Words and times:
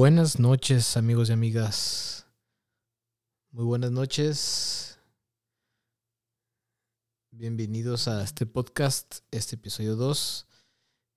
Buenas 0.00 0.38
noches 0.40 0.96
amigos 0.96 1.28
y 1.28 1.34
amigas. 1.34 2.24
Muy 3.50 3.66
buenas 3.66 3.90
noches. 3.90 4.98
Bienvenidos 7.30 8.08
a 8.08 8.24
este 8.24 8.46
podcast, 8.46 9.18
este 9.30 9.56
episodio 9.56 9.96
2. 9.96 10.46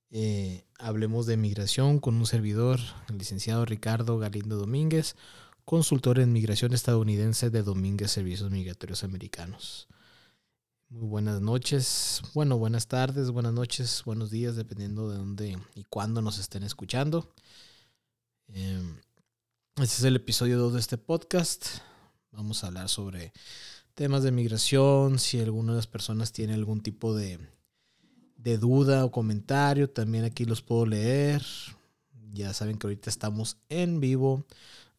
Eh, 0.10 0.66
hablemos 0.80 1.28
de 1.28 1.38
migración 1.38 2.00
con 2.00 2.16
un 2.16 2.26
servidor, 2.26 2.82
el 3.08 3.20
licenciado 3.20 3.64
Ricardo 3.64 4.20
Galindo 4.20 4.58
Domínguez, 4.58 5.16
consultor 5.64 6.20
en 6.20 6.34
migración 6.34 6.74
estadounidense 6.74 7.50
de 7.50 7.64
Domínguez 7.64 8.12
Servicios 8.12 8.52
Migratorios 8.52 9.06
Americanos. 9.06 9.88
Muy 10.90 11.08
buenas 11.08 11.40
noches, 11.40 12.22
bueno, 12.34 12.58
buenas 12.58 12.88
tardes, 12.88 13.32
buenas 13.32 13.54
noches, 13.54 14.04
buenos 14.06 14.30
días, 14.30 14.58
dependiendo 14.58 15.10
de 15.10 15.18
dónde 15.20 15.58
y 15.74 15.86
cuándo 15.86 16.22
nos 16.22 16.38
estén 16.38 16.64
escuchando. 16.64 17.34
Este 18.48 19.98
es 19.98 20.04
el 20.04 20.16
episodio 20.16 20.58
2 20.60 20.74
de 20.74 20.80
este 20.80 20.98
podcast. 20.98 21.66
Vamos 22.32 22.64
a 22.64 22.68
hablar 22.68 22.90
sobre 22.90 23.34
temas 23.94 24.24
de 24.24 24.32
migración, 24.32 25.20
si 25.20 25.40
alguna 25.40 25.72
de 25.72 25.78
las 25.78 25.88
personas 25.88 26.32
tiene 26.32 26.54
algún 26.54 26.82
tipo 26.82 27.16
de, 27.16 27.40
de 28.38 28.58
duda 28.58 29.06
o 29.06 29.12
comentario, 29.12 29.90
también 29.90 30.26
aquí 30.26 30.46
los 30.46 30.62
puedo 30.62 30.86
leer. 30.86 31.42
Ya 32.32 32.54
saben 32.54 32.78
que 32.78 32.88
ahorita 32.88 33.10
estamos 33.10 33.58
en 33.70 34.00
vivo. 34.00 34.46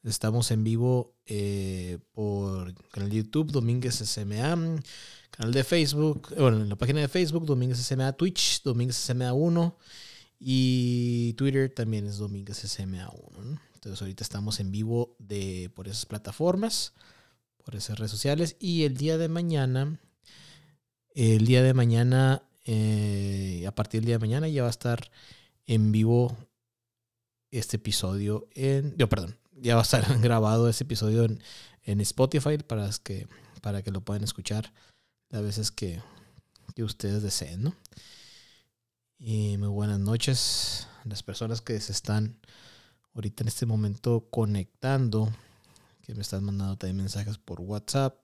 Estamos 0.03 0.51
en 0.51 0.65
vivo 0.65 1.15
eh, 1.27 1.99
por 2.13 2.75
canal 2.91 3.11
de 3.11 3.17
YouTube 3.17 3.53
Domínguez 3.53 3.95
SMA, 3.97 4.83
canal 5.31 5.53
de 5.53 5.65
Facebook, 5.65 6.35
bueno, 6.37 6.61
en 6.61 6.69
la 6.69 6.77
página 6.77 7.01
de 7.01 7.09
Facebook 7.09 7.47
Domínguez 7.47 7.79
SMA, 7.79 8.13
Twitch 8.13 8.63
Domínguez 8.63 8.97
SMA 8.97 9.33
1 9.33 9.79
y 10.47 11.33
Twitter 11.39 11.71
también 11.71 12.07
es 12.07 12.19
Domínguez 12.19 12.63
SMA1. 12.63 13.59
Entonces 13.73 14.03
ahorita 14.03 14.23
estamos 14.23 14.61
en 14.61 14.71
vivo 14.71 15.17
de, 15.19 15.71
por 15.75 15.89
esas 15.89 16.05
plataformas, 16.05 16.93
por 17.65 17.75
esas 17.75 17.99
redes 17.99 18.11
sociales 18.11 18.55
y 18.61 18.85
el 18.85 18.95
día 18.95 19.17
de 19.17 19.29
mañana, 19.29 19.99
el 21.15 21.47
día 21.47 21.63
de 21.63 21.73
mañana, 21.73 22.43
eh, 22.67 23.65
a 23.67 23.75
partir 23.75 24.03
del 24.03 24.07
día 24.07 24.15
de 24.17 24.27
mañana 24.27 24.47
ya 24.47 24.61
va 24.61 24.69
a 24.69 24.71
estar 24.71 25.11
en 25.65 25.93
vivo 25.93 26.37
este 27.51 27.77
episodio 27.77 28.47
en, 28.53 28.95
yo 28.99 29.09
perdón, 29.09 29.39
ya 29.55 29.77
va 29.77 29.81
a 29.81 29.85
estar 29.85 30.05
grabado 30.21 30.69
ese 30.69 30.85
episodio 30.85 31.25
en, 31.25 32.01
Spotify 32.03 32.59
para 32.59 32.91
que, 33.03 33.29
para 33.63 33.81
que 33.83 33.91
lo 33.91 34.03
puedan 34.03 34.25
escuchar 34.25 34.75
las 35.31 35.43
veces 35.43 35.71
que, 35.71 36.03
que 36.75 36.85
ustedes 36.85 37.23
deseen, 37.23 37.63
¿no? 37.63 37.75
Y 39.27 39.57
muy 39.57 39.69
buenas 39.69 39.99
noches 39.99 40.87
a 41.03 41.09
las 41.09 41.23
personas 41.23 41.63
que 41.63 41.81
se 41.81 41.93
están 41.93 42.37
ahorita 43.15 43.43
en 43.43 43.49
este 43.49 43.65
momento 43.65 44.29
conectando, 44.31 45.33
que 46.03 46.15
me 46.15 46.21
están 46.21 46.45
mandando 46.45 46.77
también 46.77 46.99
mensajes 46.99 47.39
por 47.39 47.63
WhatsApp. 47.63 48.19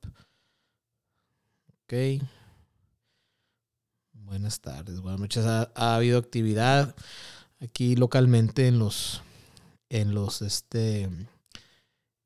Ok. 1.85 2.23
Buenas 4.13 4.61
tardes, 4.61 5.01
buenas 5.01 5.21
noches. 5.21 5.47
Ha, 5.47 5.73
ha 5.75 5.97
habido 5.97 6.19
actividad 6.19 6.95
aquí 7.61 7.97
localmente 7.97 8.69
en 8.69 8.79
los, 8.79 9.23
en 9.89 10.13
los, 10.13 10.43
este, 10.43 11.05
en 11.05 11.29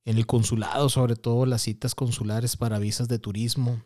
el 0.04 0.26
consulado, 0.26 0.88
sobre 0.88 1.14
todo 1.14 1.46
las 1.46 1.62
citas 1.62 1.94
consulares 1.94 2.56
para 2.56 2.80
visas 2.80 3.06
de 3.06 3.20
turismo. 3.20 3.80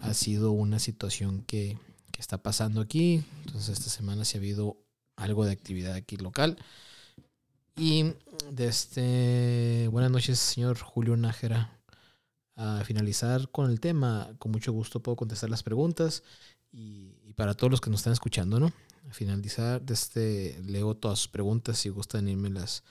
Ha 0.00 0.14
sido 0.14 0.52
una 0.52 0.78
situación 0.78 1.42
que, 1.42 1.76
que 2.16 2.22
está 2.22 2.38
pasando 2.38 2.80
aquí. 2.80 3.22
Entonces 3.44 3.78
esta 3.78 3.90
semana 3.90 4.24
sí 4.24 4.38
ha 4.38 4.40
habido 4.40 4.78
algo 5.16 5.44
de 5.44 5.52
actividad 5.52 5.92
aquí 5.92 6.16
local. 6.16 6.56
Y 7.76 8.14
de 8.50 8.66
este, 8.66 9.88
buenas 9.88 10.10
noches, 10.10 10.38
señor 10.38 10.78
Julio 10.78 11.14
Nájera. 11.16 11.78
A 12.54 12.82
finalizar 12.84 13.50
con 13.50 13.70
el 13.70 13.80
tema, 13.80 14.30
con 14.38 14.50
mucho 14.50 14.72
gusto 14.72 15.02
puedo 15.02 15.14
contestar 15.14 15.50
las 15.50 15.62
preguntas 15.62 16.22
y, 16.72 17.34
para 17.34 17.52
todos 17.52 17.70
los 17.70 17.82
que 17.82 17.90
nos 17.90 18.00
están 18.00 18.14
escuchando, 18.14 18.58
¿no? 18.58 18.72
A 19.10 19.12
finalizar, 19.12 19.82
de 19.82 19.92
este, 19.92 20.58
leo 20.64 20.94
todas 20.94 21.18
sus 21.18 21.28
preguntas 21.28 21.76
si 21.76 21.90
gustan 21.90 22.28
irme 22.28 22.48
las 22.48 22.82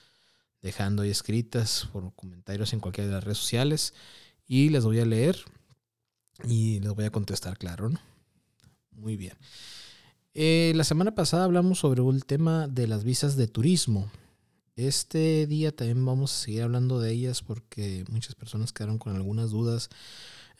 dejando 0.61 1.01
ahí 1.01 1.09
escritas 1.09 1.89
por 1.91 2.13
comentarios 2.13 2.73
en 2.73 2.79
cualquiera 2.79 3.07
de 3.07 3.15
las 3.15 3.23
redes 3.23 3.39
sociales 3.39 3.95
y 4.47 4.69
las 4.69 4.85
voy 4.85 4.99
a 4.99 5.05
leer 5.05 5.43
y 6.47 6.79
les 6.81 6.93
voy 6.93 7.05
a 7.05 7.11
contestar, 7.11 7.57
claro, 7.57 7.89
¿no? 7.89 7.99
Muy 8.95 9.17
bien. 9.17 9.33
Eh, 10.33 10.73
la 10.75 10.83
semana 10.83 11.15
pasada 11.15 11.45
hablamos 11.45 11.79
sobre 11.79 12.01
un 12.01 12.19
tema 12.19 12.67
de 12.67 12.87
las 12.87 13.03
visas 13.03 13.35
de 13.35 13.47
turismo. 13.47 14.11
Este 14.75 15.47
día 15.47 15.73
también 15.73 16.05
vamos 16.05 16.33
a 16.33 16.43
seguir 16.43 16.63
hablando 16.63 16.99
de 16.99 17.11
ellas 17.11 17.41
porque 17.41 18.03
muchas 18.09 18.35
personas 18.35 18.73
quedaron 18.73 18.97
con 18.97 19.15
algunas 19.15 19.51
dudas. 19.51 19.89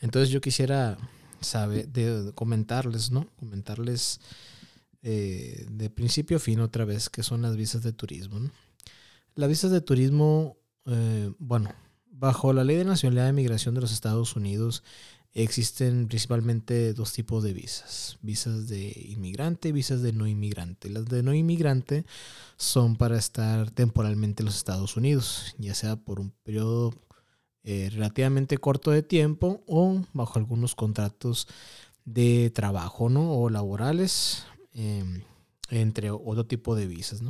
Entonces 0.00 0.30
yo 0.30 0.40
quisiera 0.40 0.96
saber, 1.40 1.88
de, 1.88 2.32
comentarles, 2.34 3.10
¿no? 3.10 3.28
Comentarles 3.36 4.20
eh, 5.02 5.66
de 5.70 5.90
principio 5.90 6.38
a 6.38 6.40
fin 6.40 6.60
otra 6.60 6.84
vez 6.84 7.10
qué 7.10 7.22
son 7.22 7.42
las 7.42 7.56
visas 7.56 7.82
de 7.82 7.92
turismo. 7.92 8.50
Las 9.34 9.50
visas 9.50 9.70
de 9.70 9.82
turismo, 9.82 10.56
eh, 10.86 11.30
bueno, 11.38 11.70
bajo 12.10 12.54
la 12.54 12.64
Ley 12.64 12.76
de 12.76 12.84
Nacionalidad 12.84 13.26
de 13.26 13.32
Migración 13.34 13.74
de 13.74 13.82
los 13.82 13.92
Estados 13.92 14.36
Unidos, 14.36 14.82
Existen 15.38 16.08
principalmente 16.08 16.94
dos 16.94 17.12
tipos 17.12 17.44
de 17.44 17.52
visas, 17.52 18.16
visas 18.22 18.68
de 18.68 18.90
inmigrante 19.10 19.68
y 19.68 19.72
visas 19.72 20.00
de 20.00 20.14
no 20.14 20.26
inmigrante. 20.26 20.88
Las 20.88 21.04
de 21.04 21.22
no 21.22 21.34
inmigrante 21.34 22.06
son 22.56 22.96
para 22.96 23.18
estar 23.18 23.70
temporalmente 23.70 24.42
en 24.42 24.46
los 24.46 24.56
Estados 24.56 24.96
Unidos, 24.96 25.54
ya 25.58 25.74
sea 25.74 25.96
por 25.96 26.20
un 26.20 26.30
periodo 26.42 26.94
eh, 27.64 27.90
relativamente 27.92 28.56
corto 28.56 28.92
de 28.92 29.02
tiempo 29.02 29.62
o 29.66 30.02
bajo 30.14 30.38
algunos 30.38 30.74
contratos 30.74 31.48
de 32.06 32.48
trabajo 32.48 33.10
¿no? 33.10 33.34
o 33.38 33.50
laborales, 33.50 34.46
em, 34.72 35.22
entre 35.68 36.12
otro 36.12 36.46
tipo 36.46 36.74
de 36.74 36.86
visas. 36.86 37.20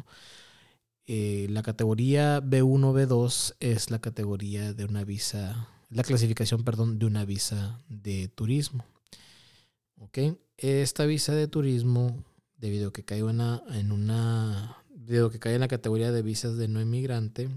Eh, 1.08 1.48
la 1.50 1.64
categoría 1.64 2.40
B1, 2.40 2.92
B2 2.92 3.56
es 3.58 3.90
la 3.90 4.00
categoría 4.00 4.72
de 4.74 4.84
una 4.84 5.02
visa 5.02 5.75
la 5.88 6.02
clasificación, 6.02 6.64
perdón, 6.64 6.98
de 6.98 7.06
una 7.06 7.24
visa 7.24 7.80
de 7.88 8.28
turismo. 8.28 8.84
¿Ok? 9.98 10.18
Esta 10.56 11.06
visa 11.06 11.34
de 11.34 11.48
turismo, 11.48 12.24
debido 12.56 12.88
a 12.88 12.92
que 12.92 13.04
cae 13.04 13.20
en 13.20 13.92
una, 13.92 14.82
debido 14.90 15.26
a 15.26 15.32
que 15.32 15.38
cae 15.38 15.54
en 15.54 15.60
la 15.60 15.68
categoría 15.68 16.12
de 16.12 16.22
visas 16.22 16.56
de 16.56 16.68
no 16.68 16.80
inmigrante, 16.80 17.48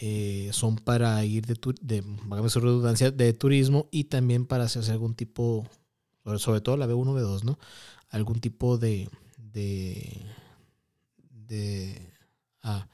eh, 0.00 0.50
son 0.52 0.76
para 0.76 1.24
ir 1.24 1.44
de, 1.46 1.54
de, 1.80 2.04
redundancia, 2.54 3.10
de 3.10 3.32
turismo 3.32 3.88
y 3.90 4.04
también 4.04 4.46
para 4.46 4.64
hacerse 4.64 4.92
algún 4.92 5.16
tipo, 5.16 5.68
sobre, 6.36 6.60
todo 6.60 6.76
la 6.76 6.86
B1, 6.86 7.20
B2, 7.20 7.42
¿no? 7.42 7.58
Algún 8.10 8.40
tipo 8.40 8.78
de, 8.78 9.10
de, 9.36 10.24
de, 11.30 12.12
ah, 12.62 12.86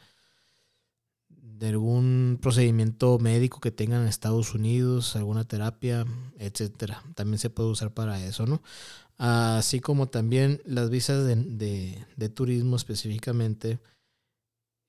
de 1.64 1.70
algún 1.70 2.38
procedimiento 2.42 3.18
médico 3.18 3.58
que 3.58 3.70
tengan 3.70 4.02
en 4.02 4.08
Estados 4.08 4.54
Unidos, 4.54 5.16
alguna 5.16 5.44
terapia, 5.44 6.04
etcétera. 6.38 7.02
También 7.14 7.38
se 7.38 7.48
puede 7.48 7.70
usar 7.70 7.94
para 7.94 8.22
eso, 8.22 8.46
¿no? 8.46 8.62
Así 9.16 9.80
como 9.80 10.08
también 10.08 10.60
las 10.66 10.90
visas 10.90 11.24
de, 11.24 12.28
turismo 12.34 12.76
específicamente 12.76 13.78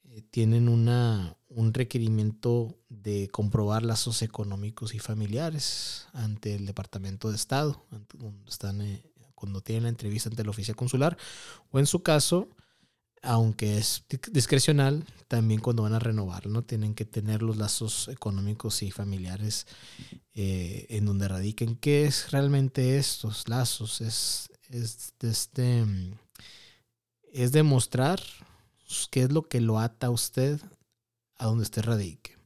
eh, 0.03 0.21
tienen 0.29 0.67
una, 0.67 1.37
un 1.47 1.73
requerimiento 1.73 2.77
de 2.89 3.29
comprobar 3.31 3.83
lazos 3.83 4.21
económicos 4.21 4.93
y 4.93 4.99
familiares 4.99 6.07
ante 6.11 6.55
el 6.55 6.65
Departamento 6.65 7.29
de 7.29 7.37
Estado, 7.37 7.85
están, 8.47 8.81
eh, 8.81 9.01
cuando 9.33 9.61
tienen 9.61 9.83
la 9.83 9.89
entrevista 9.89 10.27
ante 10.27 10.43
la 10.43 10.49
oficina 10.49 10.75
consular, 10.75 11.17
o 11.71 11.79
en 11.79 11.85
su 11.85 12.03
caso, 12.03 12.49
aunque 13.25 13.77
es 13.77 14.05
discrecional, 14.31 15.03
también 15.27 15.59
cuando 15.59 15.83
van 15.83 15.93
a 15.93 15.99
renovar, 15.99 16.47
¿no? 16.47 16.63
Tienen 16.63 16.93
que 16.93 17.05
tener 17.05 17.41
los 17.41 17.57
lazos 17.57 18.07
económicos 18.07 18.83
y 18.83 18.91
familiares 18.91 19.65
eh, 20.33 20.85
en 20.89 21.05
donde 21.05 21.27
radiquen. 21.27 21.75
¿Qué 21.75 22.05
es 22.05 22.31
realmente 22.31 22.97
estos 22.97 23.49
lazos? 23.49 24.01
Es, 24.01 24.49
es, 24.69 25.13
este, 25.21 25.85
es 27.33 27.51
demostrar 27.51 28.21
qué 29.09 29.23
es 29.23 29.31
lo 29.31 29.43
que 29.43 29.61
lo 29.61 29.79
ata 29.79 30.07
a 30.07 30.11
usted 30.11 30.61
a 31.37 31.45
donde 31.45 31.63
usted 31.63 31.83
radique. 31.83 32.37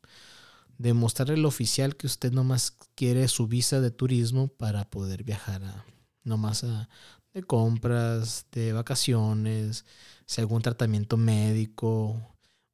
Demostrar 0.78 1.32
el 1.32 1.46
oficial 1.46 1.98
que 1.98 2.08
usted 2.08 2.32
nomás 2.32 2.72
quiere 2.96 3.28
su 3.28 3.48
visa 3.48 3.82
de 3.82 3.92
turismo 3.92 4.48
para 4.48 4.90
poder 4.90 5.24
viajar 5.24 5.64
a, 5.64 5.86
nomás 6.24 6.64
a, 6.64 6.88
de 7.34 7.44
compras, 7.44 8.46
de 8.52 8.72
vacaciones, 8.72 9.86
si 10.30 10.42
algún 10.42 10.62
tratamiento 10.62 11.18
médico 11.18 12.16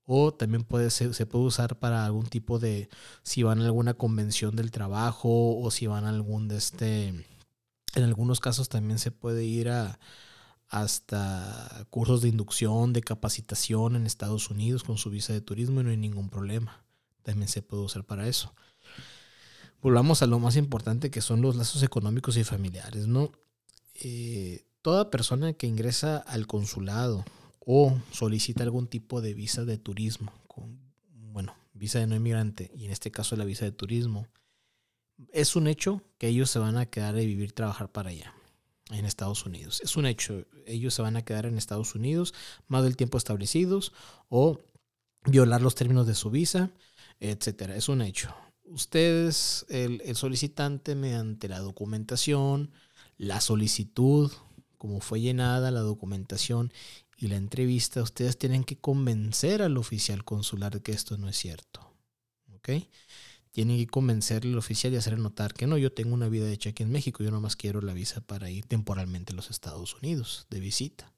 o 0.06 0.34
también 0.34 0.66
puede 0.66 0.90
ser, 0.90 1.14
se 1.14 1.26
puede 1.26 1.46
usar 1.46 1.80
para 1.80 2.06
algún 2.06 2.26
tipo 2.28 2.60
de 2.60 2.90
si 3.24 3.44
van 3.44 3.62
a 3.62 3.66
alguna 3.66 3.94
convención 3.94 4.58
del 4.58 4.72
trabajo 4.72 5.58
o 5.58 5.72
si 5.72 5.88
van 5.88 6.04
a 6.04 6.10
algún 6.10 6.50
de 6.50 6.58
este 6.58 7.08
en 7.08 8.04
algunos 8.04 8.42
casos 8.42 8.68
también 8.68 9.00
se 9.00 9.12
puede 9.12 9.46
ir 9.46 9.70
a, 9.70 10.00
hasta 10.68 11.88
cursos 11.92 12.22
de 12.22 12.28
inducción, 12.28 12.92
de 12.92 13.02
capacitación 13.02 13.96
en 13.96 14.06
Estados 14.06 14.50
Unidos 14.50 14.84
con 14.84 14.98
su 14.98 15.10
visa 15.10 15.32
de 15.32 15.40
turismo 15.40 15.80
y 15.80 15.86
no 15.86 15.92
hay 15.92 15.98
ningún 15.98 16.30
problema. 16.30 16.84
También 17.24 17.48
se 17.48 17.62
puede 17.62 17.84
usar 17.84 18.04
para 18.04 18.28
eso. 18.28 18.54
Volvamos 19.82 20.22
a 20.22 20.28
lo 20.28 20.40
más 20.40 20.58
importante 20.58 21.10
que 21.10 21.22
son 21.22 21.42
los 21.42 21.56
lazos 21.56 21.84
económicos 21.84 22.36
y 22.36 22.44
familiares, 22.44 23.08
¿no? 23.08 23.32
Eh, 23.94 24.66
toda 24.82 25.10
persona 25.10 25.54
que 25.54 25.68
ingresa 25.68 26.18
al 26.18 26.48
consulado 26.48 27.24
o 27.66 27.98
solicita 28.12 28.64
algún 28.64 28.88
tipo 28.88 29.22
de 29.22 29.34
visa 29.34 29.66
de 29.66 29.78
turismo, 29.78 30.32
bueno, 31.12 31.56
visa 31.74 32.00
de 32.00 32.08
no 32.08 32.16
inmigrante 32.16 32.72
y 32.76 32.86
en 32.86 32.92
este 32.92 33.12
caso 33.12 33.36
la 33.36 33.46
visa 33.46 33.66
de 33.66 33.72
turismo, 33.72 34.28
es 35.32 35.56
un 35.56 35.68
hecho 35.68 36.02
que 36.18 36.28
ellos 36.28 36.50
se 36.50 36.60
van 36.60 36.78
a 36.78 36.86
quedar 36.86 37.18
y 37.18 37.26
vivir, 37.26 37.52
trabajar 37.54 37.92
para 37.92 38.10
allá 38.10 38.34
en 38.92 39.06
Estados 39.06 39.46
Unidos. 39.46 39.82
Es 39.82 39.96
un 39.96 40.06
hecho. 40.06 40.46
Ellos 40.66 40.94
se 40.94 41.02
van 41.02 41.16
a 41.16 41.24
quedar 41.24 41.46
en 41.46 41.58
Estados 41.58 41.96
Unidos 41.96 42.34
más 42.68 42.84
del 42.84 42.98
tiempo 42.98 43.18
establecidos 43.18 43.94
o 44.30 44.60
violar 45.26 45.62
los 45.62 45.76
términos 45.76 46.08
de 46.08 46.16
su 46.16 46.30
visa, 46.30 46.72
etcétera. 47.20 47.76
Es 47.76 47.90
un 47.90 48.02
hecho. 48.02 48.36
Ustedes, 48.66 49.66
el, 49.70 50.16
solicitante, 50.16 50.96
mediante 50.96 51.48
la 51.48 51.60
documentación, 51.60 52.72
la 53.18 53.42
solicitud, 53.42 54.32
como 54.78 55.00
fue 55.02 55.22
llenada 55.22 55.72
la 55.72 55.82
documentación 55.82 56.72
y 57.18 57.28
la 57.28 57.36
entrevista, 57.38 58.02
ustedes 58.02 58.38
tienen 58.38 58.64
que 58.64 58.78
convencer 58.78 59.62
al 59.62 59.78
oficial 59.78 60.24
consular 60.24 60.74
de 60.74 60.82
que 60.82 60.92
esto 60.92 61.18
no 61.18 61.30
es 61.30 61.38
cierto. 61.38 61.94
¿Ok? 62.56 62.70
tienen 63.56 63.78
que 63.78 63.88
convencerle 63.88 64.52
al 64.52 64.58
oficial 64.58 64.92
y 64.92 64.98
hacerle 64.98 65.24
notar 65.24 65.54
que 65.54 65.66
no, 65.66 65.78
yo 65.78 65.90
tengo 65.90 66.14
una 66.14 66.28
vida 66.28 66.52
hecha 66.52 66.72
aquí 66.72 66.84
en 66.84 66.92
México, 66.92 67.24
yo 67.24 67.32
nomás 67.32 67.56
quiero 67.56 67.80
la 67.80 67.94
visa 67.94 68.20
para 68.20 68.50
ir 68.50 68.66
temporalmente 68.66 69.32
a 69.32 69.36
los 69.38 69.50
Estados 69.50 69.96
Unidos 69.96 70.46
de 70.50 70.60
visita. 70.60 71.14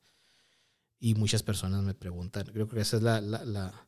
Y 0.99 1.15
muchas 1.15 1.41
personas 1.41 1.81
me 1.81 1.95
preguntan, 1.95 2.45
creo 2.45 2.67
que 2.67 2.79
esa 2.79 2.97
es 2.97 3.01
la, 3.01 3.21
la, 3.21 3.87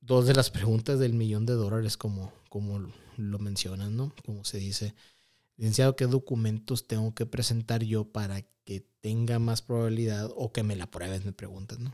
dos 0.00 0.28
de 0.28 0.34
las 0.34 0.48
preguntas 0.52 1.00
del 1.00 1.12
millón 1.12 1.44
de 1.44 1.54
dólares, 1.54 1.96
como, 1.96 2.32
como 2.48 2.88
lo 3.16 3.38
mencionan, 3.40 3.96
¿no? 3.96 4.14
Como 4.24 4.44
se 4.44 4.58
dice, 4.58 4.94
licenciado, 5.60 5.94
¿qué 5.94 6.06
documentos 6.06 6.86
tengo 6.86 7.14
que 7.14 7.26
presentar 7.26 7.84
yo 7.84 8.10
para 8.10 8.40
que 8.64 8.80
tenga 9.02 9.38
más 9.38 9.60
probabilidad 9.60 10.30
o 10.34 10.52
que 10.52 10.62
me 10.62 10.74
la 10.74 10.90
pruebes? 10.90 11.26
Me 11.26 11.32
preguntan, 11.32 11.84
¿no? 11.84 11.92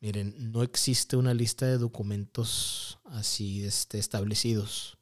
Miren, 0.00 0.34
no 0.50 0.62
existe 0.62 1.16
una 1.16 1.34
lista 1.34 1.66
de 1.66 1.76
documentos 1.76 2.98
así 3.04 3.66
este, 3.66 3.98
establecidos. 3.98 4.96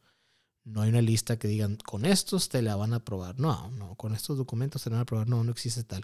No 0.64 0.82
hay 0.82 0.88
una 0.88 1.02
lista 1.02 1.38
que 1.38 1.46
digan, 1.46 1.76
con 1.76 2.04
estos 2.04 2.48
te 2.48 2.62
la 2.62 2.74
van 2.74 2.94
a 2.94 2.96
aprobar. 2.96 3.38
No, 3.38 3.70
no, 3.70 3.94
con 3.94 4.12
estos 4.12 4.36
documentos 4.36 4.82
te 4.82 4.90
la 4.90 4.94
van 4.94 5.00
a 5.00 5.02
aprobar. 5.02 5.28
No, 5.28 5.44
no 5.44 5.52
existe 5.52 5.84
tal. 5.84 6.02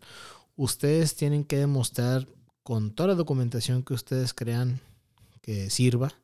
Ustedes 0.55 1.17
tienen 1.17 1.43
que 1.43 1.56
demostrar 1.56 2.29
con 2.62 2.94
toda 2.94 3.09
la 3.09 3.15
documentación 3.17 3.82
que 3.82 3.94
ustedes 3.94 4.32
crean 4.32 4.81
que 5.43 5.70
sirva 5.70 6.15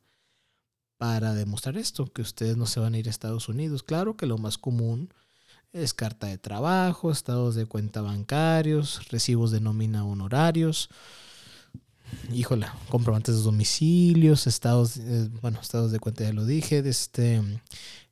para 0.97 1.33
demostrar 1.33 1.77
esto, 1.77 2.05
que 2.05 2.21
ustedes 2.21 2.55
no 2.55 2.67
se 2.67 2.79
van 2.79 2.93
a 2.93 2.99
ir 2.99 3.07
a 3.07 3.11
Estados 3.11 3.49
Unidos. 3.49 3.83
Claro 3.83 4.15
que 4.15 4.27
lo 4.27 4.37
más 4.37 4.57
común 4.57 5.13
es 5.73 5.93
carta 5.93 6.27
de 6.27 6.37
trabajo, 6.37 7.11
estados 7.11 7.55
de 7.55 7.65
cuenta 7.65 8.01
bancarios, 8.01 9.09
recibos 9.09 9.51
de 9.51 9.61
nómina 9.61 10.05
honorarios 10.05 10.89
híjola, 12.33 12.75
comprobantes 12.89 13.35
de 13.35 13.41
domicilios, 13.41 14.47
estados, 14.47 14.97
eh, 14.97 15.29
bueno, 15.41 15.59
estados 15.61 15.91
de 15.91 15.99
cuenta 15.99 16.23
ya 16.23 16.33
lo 16.33 16.45
dije, 16.45 16.79
este, 16.87 17.41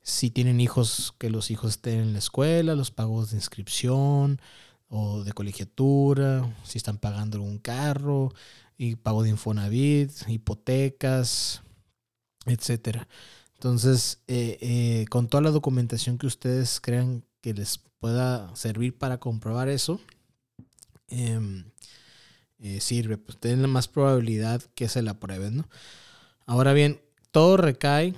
si 0.02 0.30
tienen 0.30 0.60
hijos, 0.60 1.14
que 1.18 1.30
los 1.30 1.50
hijos 1.50 1.72
estén 1.72 2.00
en 2.00 2.12
la 2.12 2.18
escuela, 2.18 2.74
los 2.74 2.90
pagos 2.90 3.30
de 3.30 3.36
inscripción 3.36 4.40
o 4.88 5.22
de 5.24 5.32
colegiatura, 5.32 6.54
si 6.64 6.78
están 6.78 6.98
pagando 6.98 7.40
un 7.42 7.58
carro, 7.58 8.32
y 8.76 8.96
pago 8.96 9.22
de 9.22 9.30
Infonavit, 9.30 10.10
hipotecas, 10.28 11.62
etcétera. 12.46 13.06
Entonces, 13.54 14.20
eh, 14.26 14.58
eh, 14.62 15.04
con 15.10 15.28
toda 15.28 15.42
la 15.42 15.50
documentación 15.50 16.16
que 16.16 16.26
ustedes 16.26 16.80
crean 16.80 17.24
que 17.40 17.54
les 17.54 17.78
pueda 17.98 18.54
servir 18.56 18.96
para 18.96 19.18
comprobar 19.18 19.68
eso, 19.68 20.00
eh, 21.08 21.64
eh, 22.58 22.80
sirve, 22.80 23.16
pues 23.16 23.38
tienen 23.38 23.70
más 23.70 23.88
probabilidad 23.88 24.62
que 24.74 24.88
se 24.88 25.02
la 25.02 25.14
prueben, 25.14 25.56
¿no? 25.58 25.68
Ahora 26.46 26.72
bien, 26.72 27.00
todo 27.30 27.56
recae 27.56 28.14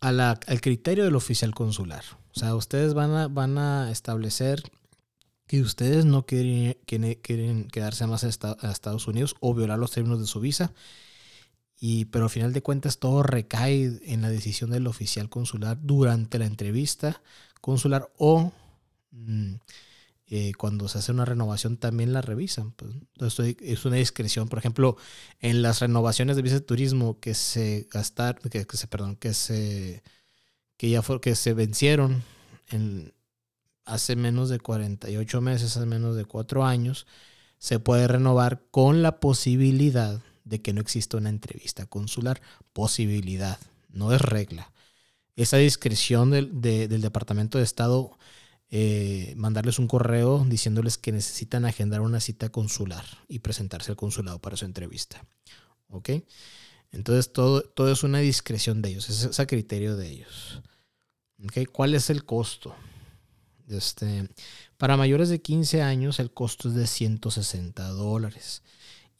a 0.00 0.12
la, 0.12 0.38
al 0.46 0.60
criterio 0.60 1.04
del 1.04 1.16
oficial 1.16 1.54
consular. 1.54 2.04
O 2.34 2.38
sea, 2.38 2.54
ustedes 2.54 2.94
van 2.94 3.12
a, 3.12 3.28
van 3.28 3.58
a 3.58 3.90
establecer 3.90 4.62
que 5.46 5.60
ustedes 5.60 6.04
no 6.04 6.24
quieren, 6.24 6.76
quieren 6.86 7.68
quedarse 7.68 8.06
más 8.06 8.24
a 8.24 8.70
Estados 8.70 9.06
Unidos 9.06 9.34
o 9.40 9.54
violar 9.54 9.78
los 9.78 9.90
términos 9.90 10.20
de 10.20 10.26
su 10.26 10.40
visa. 10.40 10.72
Y, 11.84 12.04
pero 12.04 12.26
al 12.26 12.30
final 12.30 12.52
de 12.52 12.62
cuentas 12.62 12.98
todo 13.00 13.24
recae 13.24 13.98
en 14.04 14.22
la 14.22 14.30
decisión 14.30 14.70
del 14.70 14.86
oficial 14.86 15.28
consular 15.28 15.78
durante 15.82 16.38
la 16.38 16.46
entrevista 16.46 17.20
consular 17.60 18.08
o 18.18 18.52
mm, 19.10 19.54
eh, 20.26 20.52
cuando 20.56 20.86
se 20.86 20.98
hace 20.98 21.10
una 21.10 21.24
renovación 21.24 21.78
también 21.78 22.12
la 22.12 22.20
revisan. 22.20 22.70
Pues. 22.70 22.92
Es 23.60 23.84
una 23.84 23.96
discreción. 23.96 24.48
Por 24.48 24.60
ejemplo, 24.60 24.96
en 25.40 25.62
las 25.62 25.80
renovaciones 25.80 26.36
de 26.36 26.42
visa 26.42 26.54
de 26.54 26.60
turismo 26.60 27.18
que 27.18 27.34
se 27.34 27.88
gastaron, 27.90 28.42
que, 28.48 28.64
se, 28.76 28.86
perdón, 28.86 29.16
que 29.16 29.34
se, 29.34 30.04
que 30.76 30.88
ya 30.88 31.02
fue, 31.02 31.20
que 31.20 31.34
se 31.34 31.52
vencieron 31.52 32.22
en, 32.68 33.12
hace 33.86 34.14
menos 34.14 34.50
de 34.50 34.60
48 34.60 35.40
meses, 35.40 35.76
hace 35.76 35.86
menos 35.86 36.14
de 36.14 36.26
4 36.26 36.64
años, 36.64 37.08
se 37.58 37.80
puede 37.80 38.06
renovar 38.06 38.62
con 38.70 39.02
la 39.02 39.18
posibilidad 39.18 40.20
de 40.44 40.60
que 40.60 40.72
no 40.72 40.80
exista 40.80 41.16
una 41.16 41.28
entrevista 41.28 41.86
consular. 41.86 42.40
Posibilidad, 42.72 43.58
no 43.88 44.12
es 44.12 44.20
regla. 44.20 44.72
Esa 45.36 45.56
discreción 45.56 46.30
del, 46.30 46.60
del 46.60 47.00
Departamento 47.00 47.58
de 47.58 47.64
Estado 47.64 48.18
eh, 48.74 49.34
mandarles 49.36 49.78
un 49.78 49.86
correo 49.86 50.46
diciéndoles 50.48 50.96
que 50.96 51.12
necesitan 51.12 51.66
agendar 51.66 52.00
una 52.00 52.20
cita 52.20 52.48
consular 52.48 53.04
y 53.28 53.40
presentarse 53.40 53.90
al 53.90 53.98
consulado 53.98 54.38
para 54.38 54.56
su 54.56 54.64
entrevista. 54.64 55.26
¿Ok? 55.88 56.08
Entonces 56.90 57.34
todo, 57.34 57.60
todo 57.60 57.92
es 57.92 58.02
una 58.02 58.20
discreción 58.20 58.80
de 58.80 58.88
ellos, 58.88 59.10
es, 59.10 59.38
a 59.38 59.46
criterio 59.46 59.94
de 59.94 60.08
ellos. 60.08 60.62
¿Ok? 61.44 61.68
¿Cuál 61.70 61.94
es 61.94 62.08
el 62.08 62.24
costo? 62.24 62.74
Este, 63.68 64.30
para 64.78 64.96
mayores 64.96 65.28
de 65.28 65.42
15 65.42 65.82
años 65.82 66.18
el 66.18 66.32
costo 66.32 66.70
es 66.70 66.74
de 66.74 66.86
160 66.86 67.86
dólares. 67.88 68.62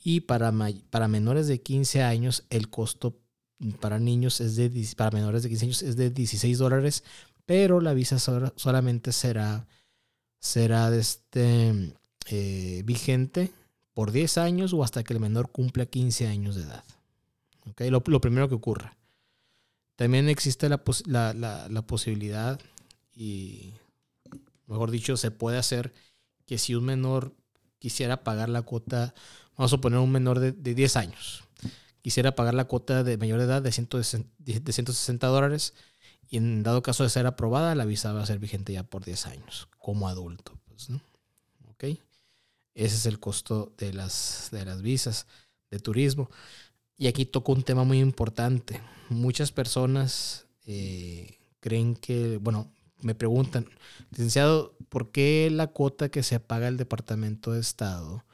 Y 0.02 0.20
para, 0.20 0.52
para 0.90 1.08
menores 1.08 1.46
de 1.46 1.60
15 1.60 2.02
años 2.02 2.44
el 2.50 2.68
costo 2.68 3.18
para 3.80 4.00
niños 4.00 4.40
es 4.40 4.56
de, 4.56 4.70
para 4.96 5.12
menores 5.12 5.44
de 5.44 5.48
15 5.48 5.64
años 5.64 5.82
es 5.82 5.96
de 5.96 6.10
16 6.10 6.58
dólares 6.58 7.04
pero 7.46 7.80
la 7.80 7.94
visa 7.94 8.18
solamente 8.18 9.12
será, 9.12 9.66
será 10.38 10.94
este, 10.94 11.94
eh, 12.26 12.82
vigente 12.84 13.50
por 13.94 14.12
10 14.12 14.38
años 14.38 14.72
o 14.72 14.82
hasta 14.82 15.02
que 15.02 15.12
el 15.12 15.20
menor 15.20 15.50
cumpla 15.50 15.86
15 15.86 16.28
años 16.28 16.54
de 16.54 16.62
edad. 16.62 16.84
¿Okay? 17.70 17.90
Lo, 17.90 18.02
primero 18.02 18.48
que 18.48 18.54
ocurra. 18.54 18.96
También 19.96 20.28
existe 20.28 20.68
la, 20.68 20.82
la, 21.04 21.82
posibilidad, 21.82 22.58
y 23.14 23.74
mejor 24.66 24.90
dicho, 24.90 25.16
se 25.16 25.30
puede 25.30 25.58
hacer 25.58 25.92
que 26.46 26.58
si 26.58 26.74
un 26.74 26.84
menor 26.84 27.34
quisiera 27.78 28.24
pagar 28.24 28.48
la 28.48 28.62
cuota, 28.62 29.14
vamos 29.56 29.72
a 29.72 29.78
poner 29.78 29.98
un 29.98 30.10
menor 30.10 30.38
de, 30.38 30.52
de 30.52 30.74
10 30.74 30.96
años, 30.96 31.44
quisiera 32.02 32.34
pagar 32.34 32.54
la 32.54 32.64
cuota 32.64 33.04
de 33.04 33.16
mayor 33.16 33.40
edad 33.40 33.62
de, 33.62 33.70
de 33.70 34.72
160 34.72 35.26
dólares, 35.26 35.74
y 36.28 36.38
en 36.38 36.62
dado 36.62 36.82
caso 36.82 37.04
de 37.04 37.10
ser 37.10 37.26
aprobada, 37.26 37.74
la 37.74 37.84
visa 37.84 38.12
va 38.12 38.22
a 38.22 38.26
ser 38.26 38.38
vigente 38.38 38.72
ya 38.72 38.82
por 38.82 39.04
10 39.04 39.26
años, 39.26 39.68
como 39.78 40.08
adulto. 40.08 40.58
Pues, 40.66 40.88
Ese 42.74 42.96
es 42.96 43.06
el 43.06 43.20
costo 43.20 43.74
de 43.76 43.92
las, 43.92 44.48
de 44.50 44.64
las 44.64 44.80
visas 44.80 45.26
de 45.70 45.78
turismo. 45.78 46.30
Y 46.96 47.06
aquí 47.06 47.26
toco 47.26 47.52
un 47.52 47.62
tema 47.62 47.84
muy 47.84 48.00
importante. 48.00 48.80
Muchas 49.10 49.52
personas 49.52 50.46
eh, 50.64 51.38
creen 51.60 51.96
que, 51.96 52.38
bueno, 52.38 52.72
me 53.00 53.14
preguntan, 53.14 53.68
licenciado, 54.10 54.74
¿por 54.88 55.10
qué 55.10 55.50
la 55.52 55.66
cuota 55.66 56.08
que 56.08 56.22
se 56.22 56.40
paga 56.40 56.68
el 56.68 56.76
Departamento 56.76 57.52
de 57.52 57.60
Estado 57.60 58.24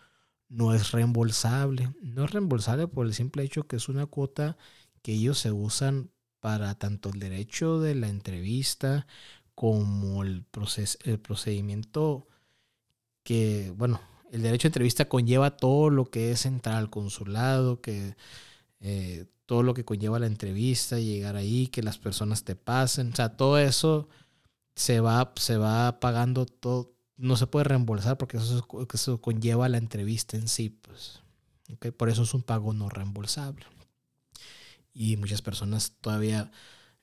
no 0.48 0.74
es 0.74 0.92
reembolsable? 0.92 1.92
No 2.02 2.24
es 2.24 2.30
reembolsable 2.30 2.88
por 2.88 3.06
el 3.06 3.14
simple 3.14 3.42
hecho 3.42 3.66
que 3.66 3.76
es 3.76 3.88
una 3.88 4.06
cuota 4.06 4.56
que 5.02 5.12
ellos 5.12 5.38
se 5.38 5.52
usan 5.52 6.10
para 6.40 6.74
tanto 6.76 7.10
el 7.10 7.18
derecho 7.18 7.80
de 7.80 7.94
la 7.94 8.08
entrevista 8.08 9.06
como 9.54 10.22
el, 10.22 10.44
el 11.04 11.18
procedimiento 11.20 12.28
que, 13.24 13.72
bueno, 13.76 14.00
el 14.30 14.42
derecho 14.42 14.68
de 14.68 14.70
entrevista 14.70 15.08
conlleva 15.08 15.56
todo 15.56 15.90
lo 15.90 16.10
que 16.10 16.30
es 16.30 16.46
entrar 16.46 16.76
al 16.76 16.90
consulado, 16.90 17.80
que 17.80 18.16
eh, 18.80 19.26
todo 19.46 19.62
lo 19.62 19.74
que 19.74 19.84
conlleva 19.84 20.18
la 20.18 20.26
entrevista, 20.26 20.98
llegar 20.98 21.36
ahí, 21.36 21.68
que 21.68 21.82
las 21.82 21.98
personas 21.98 22.44
te 22.44 22.54
pasen, 22.56 23.12
o 23.12 23.16
sea, 23.16 23.36
todo 23.36 23.58
eso 23.58 24.08
se 24.74 25.00
va, 25.00 25.32
se 25.36 25.56
va 25.56 26.00
pagando 26.00 26.46
todo, 26.46 26.94
no 27.18 27.36
se 27.36 27.46
puede 27.46 27.64
reembolsar 27.64 28.16
porque 28.16 28.38
eso, 28.38 28.66
eso 28.94 29.20
conlleva 29.20 29.68
la 29.68 29.76
entrevista 29.78 30.36
en 30.36 30.48
sí. 30.48 30.70
Pues, 30.70 31.20
Por 31.96 32.08
eso 32.08 32.22
es 32.22 32.32
un 32.32 32.42
pago 32.42 32.72
no 32.72 32.88
reembolsable. 32.88 33.66
Y 34.94 35.16
muchas 35.16 35.42
personas 35.42 35.92
todavía, 36.00 36.50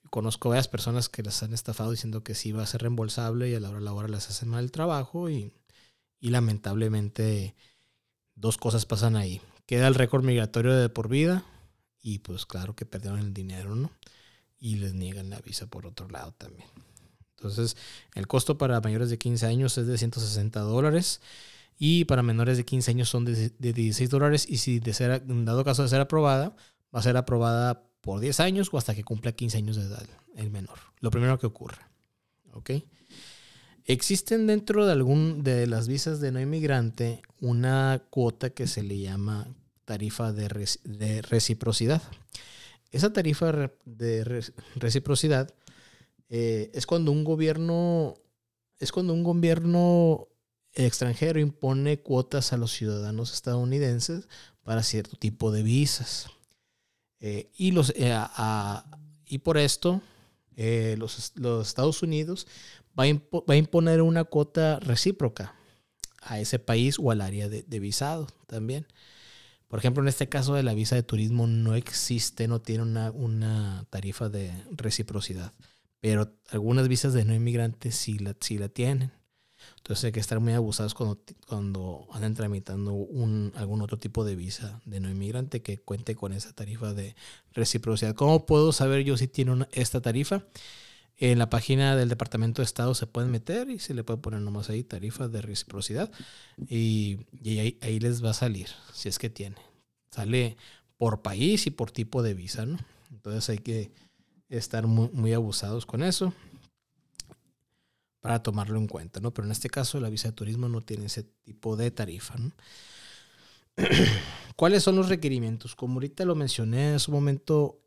conozco 0.09 0.49
varias 0.49 0.67
personas 0.67 1.09
que 1.09 1.21
las 1.21 1.43
han 1.43 1.53
estafado 1.53 1.91
diciendo 1.91 2.23
que 2.23 2.33
sí 2.33 2.51
va 2.51 2.63
a 2.63 2.67
ser 2.67 2.81
reembolsable 2.81 3.49
y 3.49 3.55
a 3.55 3.59
la 3.59 3.69
hora 3.69 3.79
de 3.79 3.85
la 3.85 3.93
hora 3.93 4.07
les 4.07 4.29
hacen 4.29 4.49
mal 4.49 4.63
el 4.63 4.71
trabajo 4.71 5.29
y, 5.29 5.53
y 6.19 6.29
lamentablemente 6.29 7.55
dos 8.35 8.57
cosas 8.57 8.85
pasan 8.85 9.15
ahí. 9.15 9.41
Queda 9.65 9.87
el 9.87 9.95
récord 9.95 10.23
migratorio 10.23 10.73
de 10.75 10.89
por 10.89 11.09
vida 11.09 11.43
y 12.01 12.19
pues 12.19 12.45
claro 12.45 12.75
que 12.75 12.85
perdieron 12.85 13.19
el 13.19 13.33
dinero, 13.33 13.75
¿no? 13.75 13.91
Y 14.59 14.75
les 14.75 14.93
niegan 14.93 15.29
la 15.29 15.39
visa 15.39 15.67
por 15.67 15.85
otro 15.85 16.07
lado 16.09 16.31
también. 16.33 16.67
Entonces, 17.47 17.77
el 18.13 18.27
costo 18.27 18.57
para 18.57 18.81
mayores 18.81 19.09
de 19.09 19.17
15 19.17 19.45
años 19.45 19.77
es 19.77 19.87
de 19.87 19.97
160 19.97 20.59
dólares 20.61 21.21
y 21.77 22.05
para 22.05 22.23
menores 22.23 22.57
de 22.57 22.65
15 22.65 22.91
años 22.91 23.09
son 23.09 23.25
de, 23.25 23.51
16 23.59 24.09
dólares 24.09 24.45
y 24.49 24.57
si 24.57 24.79
de 24.79 24.93
ser, 24.93 25.23
dado 25.25 25.63
caso 25.63 25.83
de 25.83 25.89
ser 25.89 26.01
aprobada, 26.01 26.55
va 26.93 26.99
a 26.99 27.03
ser 27.03 27.17
aprobada 27.17 27.83
por 28.01 28.19
10 28.19 28.39
años 28.39 28.69
o 28.71 28.77
hasta 28.77 28.95
que 28.95 29.03
cumpla 29.03 29.31
15 29.31 29.57
años 29.57 29.75
de 29.75 29.83
edad 29.83 30.05
el 30.35 30.49
menor. 30.49 30.79
Lo 30.99 31.11
primero 31.11 31.39
que 31.39 31.47
ocurre. 31.47 31.81
¿Ok? 32.53 32.71
Existen 33.85 34.47
dentro 34.47 34.85
de 34.85 34.91
algún 34.91 35.43
de 35.43 35.67
las 35.67 35.87
visas 35.87 36.19
de 36.19 36.31
no 36.31 36.39
inmigrante 36.39 37.21
una 37.39 38.01
cuota 38.09 38.49
que 38.49 38.67
se 38.67 38.81
le 38.81 38.99
llama 38.99 39.47
tarifa 39.85 40.33
de, 40.33 41.21
reciprocidad. 41.21 42.01
Esa 42.91 43.13
tarifa 43.13 43.71
de 43.85 44.43
reciprocidad 44.75 45.53
eh, 46.29 46.71
es 46.73 46.85
cuando 46.85 47.11
un 47.11 47.23
gobierno 47.23 48.15
es 48.79 48.91
cuando 48.91 49.13
un 49.13 49.23
gobierno 49.23 50.27
extranjero 50.73 51.39
impone 51.39 51.99
cuotas 51.99 52.51
a 52.51 52.57
los 52.57 52.71
ciudadanos 52.71 53.33
estadounidenses 53.33 54.27
para 54.63 54.83
cierto 54.83 55.15
tipo 55.15 55.51
de 55.51 55.63
visas. 55.63 56.27
Eh, 57.21 57.49
y, 57.55 57.71
los, 57.71 57.93
eh, 57.95 58.13
y 59.25 59.37
por 59.37 59.57
esto 59.57 60.01
los, 60.97 61.33
Estados 61.67 62.03
Unidos 62.03 62.47
va 62.99 63.03
a, 63.03 63.55
imponer 63.55 64.01
una 64.01 64.25
cuota 64.25 64.79
recíproca 64.81 65.55
a 66.21 66.39
ese 66.39 66.59
país 66.59 66.97
o 66.99 67.11
al 67.11 67.21
área 67.21 67.47
de, 67.47 67.79
visado 67.79 68.27
también. 68.47 68.87
Por 69.69 69.79
ejemplo, 69.79 70.03
en 70.03 70.09
este 70.09 70.27
caso 70.27 70.55
de 70.55 70.63
la 70.63 70.73
visa 70.73 70.95
de 70.95 71.03
turismo 71.03 71.47
no 71.47 71.75
existe, 71.75 72.47
no 72.47 72.61
tiene 72.61 72.83
una, 72.83 73.11
una 73.11 73.85
tarifa 73.89 74.27
de 74.27 74.51
reciprocidad, 74.71 75.53
pero 76.05 76.31
algunas 76.51 76.87
visas 76.87 77.13
de 77.13 77.25
no 77.25 77.33
inmigrantes 77.33 77.95
sí 77.95 78.19
la, 78.19 78.35
sí 78.39 78.59
la 78.59 78.69
tienen. 78.69 79.11
Entonces 79.77 80.05
hay 80.05 80.11
que 80.11 80.19
estar 80.19 80.39
muy 80.39 80.53
abusados 80.53 80.93
cuando, 80.93 81.19
cuando 81.47 82.07
andan 82.11 82.35
tramitando 82.35 82.93
un, 82.93 83.51
algún 83.55 83.81
otro 83.81 83.97
tipo 83.97 84.23
de 84.23 84.35
visa 84.35 84.79
de 84.85 84.99
no 84.99 85.09
inmigrante 85.09 85.63
que 85.63 85.79
cuente 85.79 86.13
con 86.13 86.31
esa 86.31 86.53
tarifa 86.53 86.93
de 86.93 87.15
reciprocidad. 87.53 88.13
¿Cómo 88.13 88.45
puedo 88.45 88.71
saber 88.71 89.03
yo 89.03 89.17
si 89.17 89.27
tiene 89.27 89.65
esta 89.71 89.99
tarifa? 89.99 90.45
En 91.17 91.39
la 91.39 91.49
página 91.49 91.95
del 91.95 92.09
Departamento 92.09 92.61
de 92.61 92.67
Estado 92.67 92.93
se 92.93 93.07
pueden 93.07 93.31
meter 93.31 93.71
y 93.71 93.79
se 93.79 93.95
le 93.95 94.03
puede 94.03 94.19
poner 94.19 94.41
nomás 94.41 94.69
ahí 94.69 94.83
tarifa 94.83 95.27
de 95.27 95.41
reciprocidad 95.41 96.11
y, 96.69 97.17
ahí, 97.43 97.79
ahí, 97.81 97.99
les 97.99 98.23
va 98.23 98.29
a 98.29 98.35
salir, 98.35 98.67
si 98.93 99.09
es 99.09 99.17
que 99.17 99.31
tiene. 99.31 99.55
Sale 100.11 100.55
por 100.97 101.23
país 101.23 101.65
y 101.65 101.71
por 101.71 101.89
tipo 101.89 102.21
de 102.21 102.35
visa, 102.35 102.67
¿no? 102.67 102.77
Entonces 103.09 103.49
hay 103.49 103.57
que 103.57 104.04
estar 104.49 104.87
muy, 104.87 105.09
muy 105.09 105.33
abusados 105.33 105.85
con 105.85 106.03
eso 106.03 106.33
para 108.25 108.41
tomarlo 108.41 108.79
en 108.79 108.87
cuenta, 108.87 109.19
¿no? 109.19 109.33
Pero 109.33 109.45
en 109.45 109.51
este 109.51 109.69
caso 109.69 109.99
la 109.99 110.09
visa 110.09 110.29
de 110.29 110.33
turismo 110.33 110.67
no 110.67 110.81
tiene 110.81 111.05
ese 111.05 111.23
tipo 111.43 111.75
de 111.75 111.91
tarifa, 111.91 112.35
¿no? 112.37 112.51
¿Cuáles 114.55 114.83
son 114.83 114.95
los 114.95 115.09
requerimientos? 115.09 115.75
Como 115.75 115.95
ahorita 115.95 116.25
lo 116.25 116.33
mencioné 116.33 116.93
en 116.93 116.99
su 116.99 117.11
momento, 117.11 117.81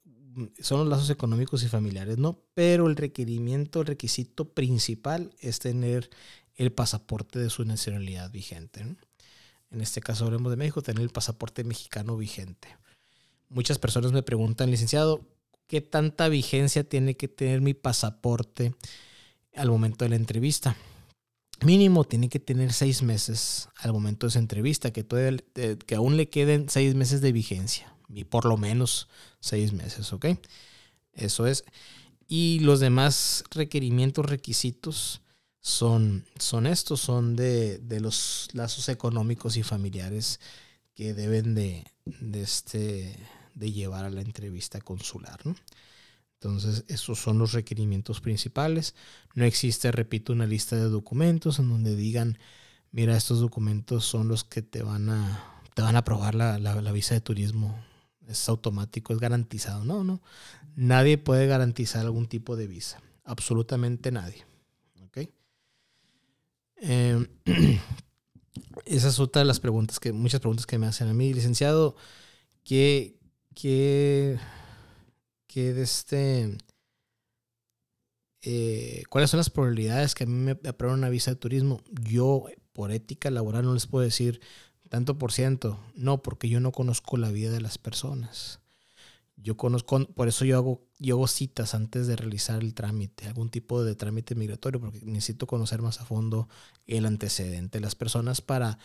son 0.61 0.81
los 0.81 0.89
lazos 0.89 1.11
económicos 1.11 1.65
y 1.65 1.69
familiares, 1.69 2.19
¿no? 2.19 2.41
Pero 2.55 2.87
el 2.87 2.95
requerimiento, 2.95 3.81
el 3.81 3.87
requisito 3.87 4.53
principal 4.53 5.35
es 5.41 5.59
tener 5.59 6.09
el 6.55 6.73
pasaporte 6.73 7.39
de 7.39 7.51
su 7.51 7.65
nacionalidad 7.65 8.31
vigente. 8.31 8.83
En 9.71 9.81
este 9.81 10.01
caso 10.01 10.27
hablemos 10.27 10.51
de 10.51 10.57
México, 10.57 10.83
tener 10.83 11.03
el 11.03 11.11
pasaporte 11.11 11.65
mexicano 11.65 12.17
vigente. 12.17 12.69
Muchas 13.49 13.79
personas 13.79 14.13
me 14.13 14.23
preguntan, 14.23 14.71
licenciado, 14.71 15.27
¿qué 15.69 15.81
tanta 15.81 16.29
vigencia 16.29 16.83
tiene 16.83 17.17
que 17.17 17.29
tener 17.29 17.61
mi 17.61 17.75
pasaporte 17.75 18.75
al 19.55 19.71
momento 19.71 20.05
de 20.05 20.09
la 20.11 20.17
entrevista? 20.17 20.77
Mínimo 21.65 22.05
tiene 22.05 22.29
que 22.29 22.41
tener 22.41 22.73
seis 22.73 23.03
meses 23.03 23.69
al 23.77 23.93
momento 23.93 24.27
de 24.27 24.31
esa 24.31 24.39
entrevista, 24.41 24.93
que, 24.93 25.07
que 25.87 25.95
aún 25.95 26.17
le 26.17 26.29
queden 26.29 26.69
seis 26.69 26.97
meses 26.97 27.21
de 27.21 27.33
vigencia 27.33 27.95
y 28.09 28.25
por 28.25 28.45
lo 28.45 28.57
menos 28.57 29.09
seis 29.41 29.73
meses, 29.73 30.13
¿ok? 30.13 30.27
Eso 31.13 31.47
es. 31.47 31.65
Y 32.27 32.61
los 32.61 32.81
demás 32.81 33.45
requerimientos, 33.51 34.27
requisitos 34.27 35.23
son, 35.61 36.25
son 36.39 36.67
estos, 36.67 37.01
son 37.01 37.37
de, 37.37 37.81
los 38.01 38.49
lazos 38.53 38.89
económicos 38.89 39.57
y 39.57 39.63
familiares 39.63 40.41
que 40.95 41.15
deben 41.15 41.55
de, 41.55 41.85
de, 42.05 42.43
este, 42.43 43.17
de 43.59 43.73
llevar 43.73 44.05
a 44.05 44.11
la 44.11 44.21
entrevista 44.21 44.81
consular, 44.81 45.45
¿no? 45.45 45.55
Entonces, 46.35 46.85
esos 46.87 47.19
son 47.19 47.39
los 47.39 47.53
requerimientos 47.53 48.21
principales. 48.21 48.95
No 49.35 49.45
existe, 49.45 49.91
repito, 49.91 50.33
una 50.33 50.47
lista 50.47 50.77
de 50.77 50.85
documentos 50.85 51.59
en 51.59 51.69
donde 51.69 51.97
digan, 51.97 52.39
mira, 52.93 53.17
estos 53.17 53.41
documentos 53.41 54.05
son 54.05 54.29
los 54.29 54.45
que 54.45 54.63
te 54.63 54.83
van 54.83 55.11
a, 55.11 55.63
te 55.75 55.83
van 55.83 55.97
a 55.97 56.01
aprobar 56.01 56.37
la, 56.37 56.59
la 56.59 56.93
visa 56.93 57.15
de 57.15 57.21
turismo 57.21 57.77
es 58.29 58.49
automático, 58.49 59.13
es 59.13 59.19
garantizado. 59.19 59.85
No, 59.85 60.05
no. 60.05 60.21
Nadie 60.77 61.19
puede 61.19 61.47
garantizar 61.47 62.05
algún 62.05 62.29
tipo 62.29 62.57
de 62.57 62.67
visa. 62.67 63.01
Absolutamente 63.25 64.13
nadie. 64.13 64.45
¿Ok? 65.03 65.29
Em, 66.77 67.27
esa 68.85 69.09
es 69.09 69.19
otra 69.19 69.41
de 69.41 69.47
las 69.47 69.61
preguntas 69.61 69.99
que, 69.99 70.13
muchas 70.13 70.41
preguntas 70.41 70.67
que 70.67 70.79
me 70.79 70.87
hacen 70.87 71.09
a 71.09 71.15
mí, 71.15 71.33
licenciado. 71.33 71.97
¿Qué, 72.65 73.18
qué, 73.61 74.39
qué 75.49 75.75
de 75.75 75.83
este, 75.83 76.59
eh, 78.43 79.03
¿Cuáles 79.11 79.31
son 79.31 79.39
las 79.39 79.51
probabilidades 79.51 80.15
que 80.15 80.25
a 80.25 80.27
mí 80.29 80.35
me 80.35 80.53
aprueben 80.69 80.99
una 80.99 81.09
visa 81.09 81.33
de 81.33 81.37
turismo? 81.37 81.83
Yo, 82.03 82.47
por 82.73 82.93
ética 82.93 83.31
laboral, 83.31 83.65
no 83.65 83.75
les 83.75 83.87
puedo 83.87 84.05
decir 84.05 84.41
tanto 84.89 85.19
por 85.19 85.33
ciento. 85.33 85.81
No, 85.97 86.23
porque 86.23 86.49
yo 86.49 86.61
no 86.61 86.71
conozco 86.71 87.17
la 87.17 87.31
vida 87.31 87.51
de 87.51 87.61
las 87.61 87.79
personas. 87.79 88.61
Yo 89.37 89.57
conozco, 89.57 90.05
por 90.15 90.29
eso 90.29 90.45
yo 90.45 90.57
hago, 90.57 90.87
yo 90.99 91.17
hago 91.17 91.27
citas 91.27 91.75
antes 91.75 92.07
de 92.07 92.17
realizar 92.17 92.61
el 92.61 92.75
trámite, 92.75 93.27
algún 93.27 93.51
tipo 93.51 93.85
de 93.85 93.95
trámite 93.95 94.35
migratorio, 94.35 94.81
porque 94.81 95.01
necesito 95.03 95.47
conocer 95.47 95.81
más 95.83 96.01
a 96.01 96.05
fondo 96.05 96.49
el 96.87 97.07
antecedente 97.07 97.79
de 97.79 97.83
las 97.83 97.95
personas 97.95 98.41
para, 98.41 98.79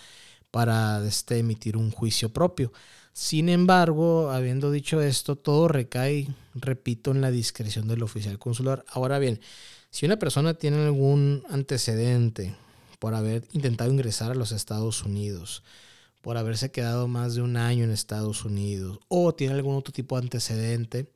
para 0.54 1.04
este, 1.08 1.40
emitir 1.40 1.78
un 1.78 1.90
juicio 1.90 2.30
propio. 2.30 2.72
Sin 3.12 3.50
embargo, 3.50 4.30
habiendo 4.30 4.70
dicho 4.70 5.02
esto, 5.02 5.36
todo 5.36 5.68
recae, 5.68 6.28
repito, 6.54 7.10
en 7.10 7.22
la 7.22 7.32
discreción 7.32 7.88
del 7.88 8.04
oficial 8.04 8.38
consular. 8.38 8.86
Ahora 8.88 9.18
bien, 9.18 9.42
si 9.90 10.06
una 10.06 10.20
persona 10.20 10.54
tiene 10.54 10.78
algún 10.78 11.44
antecedente 11.50 12.56
por 13.00 13.16
haber 13.16 13.48
intentado 13.54 13.92
ingresar 13.92 14.30
a 14.30 14.36
los 14.36 14.52
Estados 14.52 15.02
Unidos, 15.02 15.64
por 16.22 16.38
haberse 16.38 16.70
quedado 16.70 17.08
más 17.08 17.34
de 17.34 17.42
un 17.42 17.58
año 17.58 17.84
en 17.84 17.90
Estados 17.90 18.46
Unidos 18.46 19.00
o 19.08 19.34
tiene 19.34 19.56
algún 19.56 19.76
otro 19.76 19.92
tipo 19.92 20.18
de 20.18 20.26
antecedente, 20.26 21.12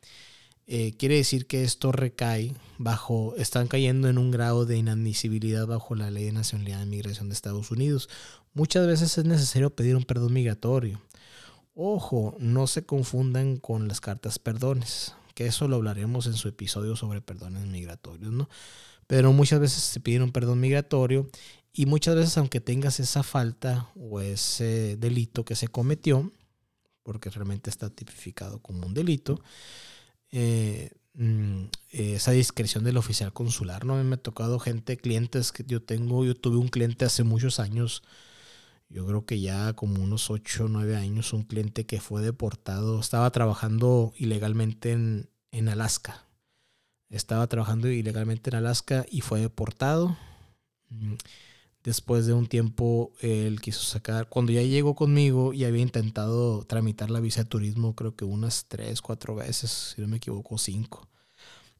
eh, 0.69 0.95
quiere 0.97 1.15
decir 1.15 1.47
que 1.47 1.63
esto 1.63 1.93
recae 1.93 2.53
bajo, 2.77 3.33
están 3.37 3.69
cayendo 3.69 4.09
en 4.09 4.17
un 4.17 4.31
grado 4.31 4.65
de 4.65 4.77
inadmisibilidad 4.77 5.65
bajo 5.65 5.95
la 5.95 6.11
ley 6.11 6.25
de 6.25 6.33
nacionalidad 6.33 6.79
de 6.79 6.87
migración 6.87 7.29
de 7.29 7.35
Estados 7.35 7.71
Unidos. 7.71 8.09
Muchas 8.57 8.87
veces 8.87 9.15
es 9.19 9.23
necesario 9.23 9.69
pedir 9.69 9.95
un 9.95 10.03
perdón 10.03 10.33
migratorio. 10.33 10.99
Ojo, 11.75 12.35
no 12.39 12.65
se 12.65 12.87
confundan 12.87 13.57
con 13.57 13.87
las 13.87 14.01
cartas 14.01 14.39
perdones, 14.39 15.13
que 15.35 15.45
eso 15.45 15.67
lo 15.67 15.75
hablaremos 15.75 16.25
en 16.25 16.33
su 16.33 16.47
episodio 16.47 16.95
sobre 16.95 17.21
perdones 17.21 17.67
migratorios, 17.67 18.31
¿no? 18.31 18.49
Pero 19.05 19.31
muchas 19.31 19.59
veces 19.59 19.83
se 19.83 19.99
pide 19.99 20.23
un 20.23 20.31
perdón 20.31 20.59
migratorio 20.59 21.29
y 21.71 21.85
muchas 21.85 22.15
veces, 22.15 22.35
aunque 22.39 22.59
tengas 22.59 22.99
esa 22.99 23.21
falta 23.21 23.91
o 23.95 24.21
ese 24.21 24.97
delito 24.97 25.45
que 25.45 25.55
se 25.55 25.67
cometió, 25.67 26.31
porque 27.03 27.29
realmente 27.29 27.69
está 27.69 27.91
tipificado 27.91 28.57
como 28.57 28.87
un 28.87 28.95
delito, 28.95 29.39
eh, 30.31 30.89
mm, 31.13 31.65
esa 31.91 32.31
discreción 32.31 32.83
del 32.83 32.97
oficial 32.97 33.31
consular. 33.33 33.85
¿no? 33.85 33.93
A 33.93 33.97
mí 33.97 34.03
me 34.03 34.15
ha 34.15 34.23
tocado 34.23 34.57
gente, 34.57 34.97
clientes 34.97 35.51
que 35.51 35.63
yo 35.63 35.83
tengo, 35.83 36.25
yo 36.25 36.33
tuve 36.33 36.57
un 36.57 36.69
cliente 36.69 37.05
hace 37.05 37.21
muchos 37.21 37.59
años, 37.59 38.01
yo 38.89 39.05
creo 39.05 39.25
que 39.25 39.39
ya 39.39 39.73
como 39.73 40.03
unos 40.03 40.29
8 40.29 40.65
o 40.65 40.67
9 40.67 40.95
años, 40.95 41.33
un 41.33 41.43
cliente 41.43 41.85
que 41.85 41.99
fue 41.99 42.21
deportado, 42.21 42.99
estaba 42.99 43.29
trabajando 43.31 44.13
ilegalmente 44.17 44.91
en, 44.91 45.29
en 45.51 45.69
Alaska. 45.69 46.25
Estaba 47.09 47.47
trabajando 47.47 47.89
ilegalmente 47.89 48.49
en 48.49 48.57
Alaska 48.57 49.05
y 49.09 49.21
fue 49.21 49.39
deportado. 49.39 50.17
Mm, 50.89 51.15
Después 51.87 52.25
de 52.25 52.33
un 52.33 52.47
tiempo, 52.47 53.13
él 53.21 53.61
quiso 53.61 53.81
sacar, 53.81 54.27
cuando 54.27 54.51
ya 54.51 54.61
llegó 54.61 54.93
conmigo 54.93 55.53
y 55.53 55.63
había 55.63 55.81
intentado 55.81 56.65
tramitar 56.65 57.09
la 57.09 57.21
visa 57.21 57.43
de 57.43 57.49
turismo, 57.49 57.95
creo 57.95 58.13
que 58.13 58.25
unas 58.25 58.65
tres, 58.67 59.01
cuatro 59.01 59.35
veces, 59.35 59.93
si 59.95 60.01
no 60.01 60.09
me 60.09 60.17
equivoco, 60.17 60.57
cinco. 60.57 61.07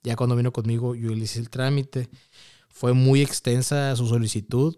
Ya 0.04 0.16
cuando 0.16 0.38
vino 0.38 0.54
conmigo, 0.54 0.96
yo 0.96 1.10
le 1.10 1.26
hice 1.26 1.40
el 1.40 1.50
trámite. 1.50 2.08
Fue 2.70 2.94
muy 2.94 3.22
extensa 3.22 3.94
su 3.98 4.08
solicitud. 4.08 4.78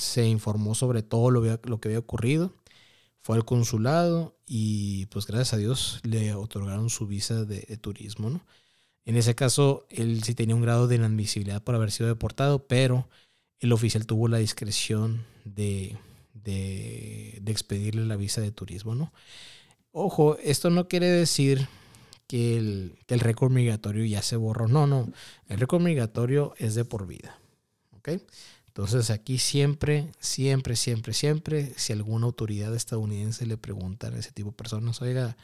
Se 0.00 0.26
informó 0.26 0.74
sobre 0.74 1.02
todo 1.02 1.30
lo, 1.30 1.42
que 1.80 1.88
había 1.88 1.98
ocurrido. 1.98 2.54
Fue 3.20 3.36
al 3.36 3.44
consulado 3.44 4.36
y 4.46 5.06
pues 5.06 5.26
gracias 5.26 5.52
a 5.52 5.58
Dios 5.58 6.00
le 6.02 6.34
otorgaron 6.34 6.88
su 6.88 7.06
visa 7.06 7.44
de, 7.44 7.60
turismo, 7.76 8.30
¿no? 8.30 8.46
En 9.04 9.16
ese 9.16 9.34
caso, 9.34 9.86
él 9.90 10.22
sí 10.24 10.34
tenía 10.34 10.54
un 10.54 10.62
grado 10.62 10.86
de 10.86 10.96
inadmisibilidad 10.96 11.62
por 11.62 11.74
haber 11.74 11.90
sido 11.90 12.08
deportado, 12.08 12.66
pero 12.66 13.08
el 13.58 13.72
oficial 13.72 14.06
tuvo 14.06 14.28
la 14.28 14.38
discreción 14.38 15.24
de, 15.44 15.96
de, 16.32 17.42
expedirle 17.46 18.06
la 18.06 18.16
visa 18.16 18.40
de 18.40 18.52
turismo, 18.52 18.94
¿no? 18.94 19.12
Ojo, 19.92 20.38
esto 20.38 20.70
no 20.70 20.88
quiere 20.88 21.08
decir 21.08 21.68
que 22.26 22.56
el, 22.56 22.98
que 23.06 23.16
récord 23.16 23.50
migratorio 23.50 24.04
ya 24.04 24.22
se 24.22 24.36
borró. 24.36 24.68
No, 24.68 24.86
no. 24.86 25.12
El 25.48 25.58
récord 25.58 25.82
migratorio 25.82 26.54
es 26.58 26.74
de 26.74 26.84
por 26.84 27.06
vida. 27.06 27.38
Entonces 28.80 29.10
aquí 29.10 29.36
siempre, 29.36 30.10
siempre, 30.20 30.74
siempre, 30.74 31.12
siempre, 31.12 31.74
si 31.76 31.92
alguna 31.92 32.24
autoridad 32.24 32.74
estadounidense 32.74 33.44
le 33.44 33.58
pregunta 33.58 34.08
a 34.08 34.18
ese 34.18 34.32
tipo 34.32 34.50
de 34.50 34.56
personas, 34.56 35.02
oiga, 35.02 35.36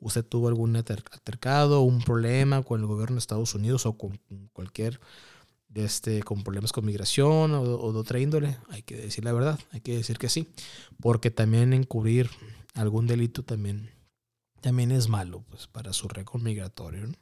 ¿usted 0.00 0.24
tuvo 0.24 0.48
algún 0.48 0.74
altercado, 0.74 1.82
un 1.82 2.00
problema 2.00 2.62
con 2.62 2.80
el 2.80 2.86
gobierno 2.86 3.16
de 3.16 3.20
Estados 3.20 3.54
Unidos 3.54 3.84
o 3.84 3.98
con 3.98 4.18
cualquier 4.54 5.00
este, 5.74 6.22
con 6.22 6.42
problemas 6.42 6.72
con 6.72 6.86
migración 6.86 7.52
o, 7.52 7.92
de 7.92 7.98
otra 7.98 8.20
índole, 8.20 8.56
hay 8.70 8.80
que 8.82 8.96
decir 8.96 9.22
la 9.22 9.32
verdad, 9.32 9.60
hay 9.70 9.82
que 9.82 9.94
decir 9.94 10.16
que 10.16 10.30
sí, 10.30 10.48
porque 10.98 11.30
también 11.30 11.74
encubrir 11.74 12.30
algún 12.72 13.06
delito 13.06 13.42
también, 13.42 13.90
también 14.62 14.92
es 14.92 15.08
malo 15.08 15.44
pues, 15.50 15.66
para 15.66 15.92
su 15.92 16.08
récord 16.08 16.40
migratorio. 16.40 17.12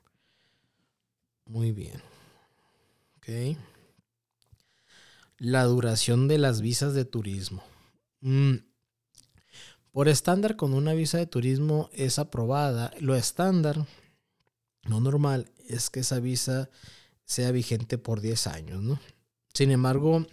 Muy 1.44 1.72
bien. 1.72 2.00
Ok. 3.16 3.58
La 5.38 5.64
duración 5.64 6.28
de 6.28 6.38
las 6.38 6.60
visas 6.60 6.94
de 6.94 7.04
turismo. 7.04 7.62
Mm. 8.20 8.56
Por 9.92 10.08
estándar, 10.08 10.56
con 10.56 10.74
una 10.74 10.92
visa 10.92 11.18
de 11.18 11.26
turismo 11.26 11.90
es 11.92 12.18
aprobada, 12.18 12.92
lo 13.00 13.14
estándar, 13.14 13.86
no 14.84 15.00
normal, 15.00 15.50
es 15.68 15.90
que 15.90 16.00
esa 16.00 16.20
visa 16.20 16.68
sea 17.24 17.50
vigente 17.50 17.98
por 17.98 18.20
10 18.20 18.46
años, 18.46 18.82
¿no? 18.82 19.00
Sin 19.54 19.70
embargo, 19.70 20.26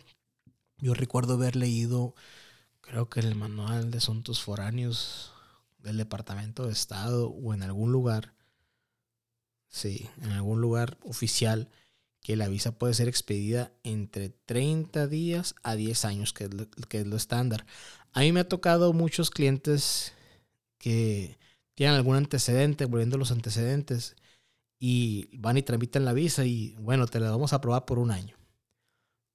yo 0.80 0.94
recuerdo 0.94 1.36
haber 1.36 1.56
leído, 1.56 2.14
creo 2.82 3.10
que 3.10 3.22
en 3.22 3.28
el 3.28 3.36
manual 3.36 3.90
de 3.90 4.00
asuntos 4.00 4.42
foráneos 4.42 5.32
del 5.80 5.98
Departamento 5.98 6.66
de 6.66 6.74
Estado 6.74 7.30
o 7.30 7.54
en 7.54 7.64
algún 7.64 7.92
lugar, 7.92 8.34
sí, 9.70 10.10
en 10.22 10.32
algún 10.32 10.62
lugar 10.62 10.98
oficial, 11.04 11.70
que 12.24 12.38
la 12.38 12.48
visa 12.48 12.80
puede 12.80 12.94
ser 12.94 13.10
expedida 13.10 13.74
entre 13.84 14.30
30 14.30 15.08
días 15.08 15.56
a 15.62 15.76
10 15.76 16.06
años, 16.06 16.34
que 16.34 16.46
es 16.46 16.54
lo, 16.54 16.70
que 16.70 17.02
es 17.02 17.08
lo 17.08 17.18
estándar. 17.18 17.66
A 18.14 18.22
mí 18.22 18.32
me 18.32 18.40
ha 18.40 18.48
tocado 18.48 18.94
muchos 18.94 19.30
clientes 19.30 20.14
que 20.78 21.38
tienen 21.76 21.96
algún 21.98 22.16
antecedente, 22.16 22.86
volviendo 22.86 23.18
a 23.18 23.20
los 23.20 23.32
antecedentes, 23.32 24.16
y 24.80 25.30
van 25.38 25.58
y 25.58 25.64
tramitan 25.64 26.06
la 26.06 26.14
visa 26.14 26.46
y 26.46 26.76
bueno, 26.80 27.08
te 27.08 27.20
la 27.20 27.32
vamos 27.32 27.54
a 27.54 27.58
aprobar 27.58 27.86
por 27.86 28.00
un 28.00 28.12
año. 28.12 28.38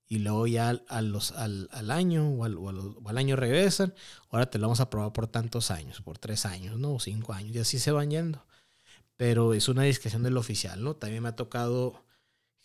Y 0.06 0.20
luego 0.20 0.46
ya 0.46 0.70
al, 0.88 1.12
los, 1.12 1.32
al, 1.32 1.68
año 1.90 2.28
o 2.30 2.44
al, 2.44 3.18
año 3.18 3.36
regresan, 3.36 3.94
ahora 4.30 4.48
te 4.48 4.58
la 4.58 4.66
vamos 4.66 4.80
a 4.80 4.84
aprobar 4.84 5.12
por 5.12 5.26
tantos 5.26 5.70
años, 5.70 6.00
por 6.00 6.18
tres 6.18 6.46
años, 6.46 6.78
¿no? 6.78 6.94
O 6.94 7.00
cinco 7.00 7.34
años, 7.34 7.54
y 7.54 7.58
así 7.58 7.78
se 7.78 7.92
van 7.92 8.10
yendo. 8.10 8.46
Pero 9.16 9.52
es 9.52 9.68
una 9.68 9.82
discreción 9.82 10.22
del 10.22 10.38
oficial, 10.38 10.82
¿no? 10.82 10.96
También 10.96 11.22
me 11.22 11.28
ha 11.28 11.36
tocado 11.36 12.07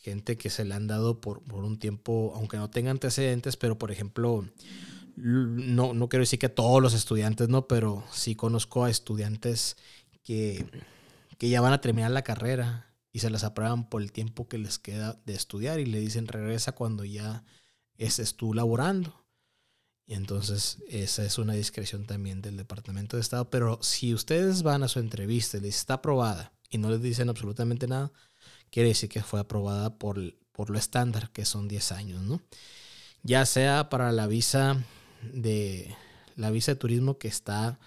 gente 0.04 0.38
que 0.38 0.52
se 0.52 0.66
le 0.66 0.76
han 0.76 0.86
dado 0.86 1.20
por, 1.22 1.42
por 1.44 1.64
un 1.64 1.80
tiempo, 1.80 2.34
aunque 2.36 2.58
no 2.58 2.70
tenga 2.70 2.92
antecedentes, 2.92 3.58
pero 3.58 3.80
por 3.80 3.92
ejemplo, 3.92 4.48
no, 5.16 5.94
no 5.96 6.10
quiero 6.10 6.22
decir 6.22 6.38
que 6.38 6.50
todos 6.50 6.82
los 6.82 6.94
estudiantes, 6.94 7.50
¿no? 7.50 7.68
Pero 7.68 8.04
sí 8.12 8.36
conozco 8.36 8.84
a 8.84 8.90
estudiantes 8.92 9.78
que 10.24 10.66
que 11.44 11.50
ya 11.50 11.60
van 11.60 11.74
a 11.74 11.82
terminar 11.82 12.12
la 12.12 12.24
carrera 12.24 12.96
y 13.12 13.20
se 13.20 13.30
las 13.30 13.44
aprueban 13.44 13.90
por 13.90 14.02
el 14.02 14.14
tiempo 14.14 14.48
que 14.48 14.58
les 14.58 14.80
queda 14.80 15.22
de 15.26 15.34
estudiar 15.34 15.80
y 15.80 15.86
le 15.86 16.00
dicen 16.00 16.28
regresa 16.28 16.74
cuando 16.74 17.04
ya 17.04 17.44
estés 17.98 18.36
tú 18.36 18.54
laborando. 18.54 19.26
Y 20.06 20.16
entonces 20.16 20.78
esa 20.88 21.26
es 21.26 21.38
una 21.38 21.54
discreción 21.54 22.06
también 22.06 22.42
del 22.42 22.58
Departamento 22.58 23.18
de 23.18 23.22
Estado. 23.22 23.50
Pero 23.50 23.80
si 23.82 24.14
ustedes 24.14 24.64
van 24.64 24.84
a 24.84 24.88
su 24.88 25.00
entrevista 25.00 25.58
y 25.58 25.62
les 25.62 25.76
está 25.76 25.96
aprobada 25.96 26.54
y 26.70 26.78
no 26.78 26.90
les 26.90 27.02
dicen 27.02 27.30
absolutamente 27.30 27.88
nada, 27.88 28.12
quiere 28.74 28.90
decir 28.90 29.08
que 29.08 29.22
fue 29.22 29.40
aprobada 29.40 30.00
por, 30.00 30.20
por 30.52 30.72
lo 30.72 30.80
estándar, 30.80 31.30
que 31.30 31.46
son 31.46 31.68
10 31.68 31.92
años, 31.92 32.22
¿no? 32.24 32.42
Ya 33.22 33.46
sea 33.46 33.88
para 33.90 34.12
la 34.12 34.26
visa 34.26 34.84
de 35.22 35.96
la 36.36 36.50
visa 36.50 36.72
de 36.72 36.80
turismo 36.80 37.20
que 37.20 37.28
está 37.28 37.80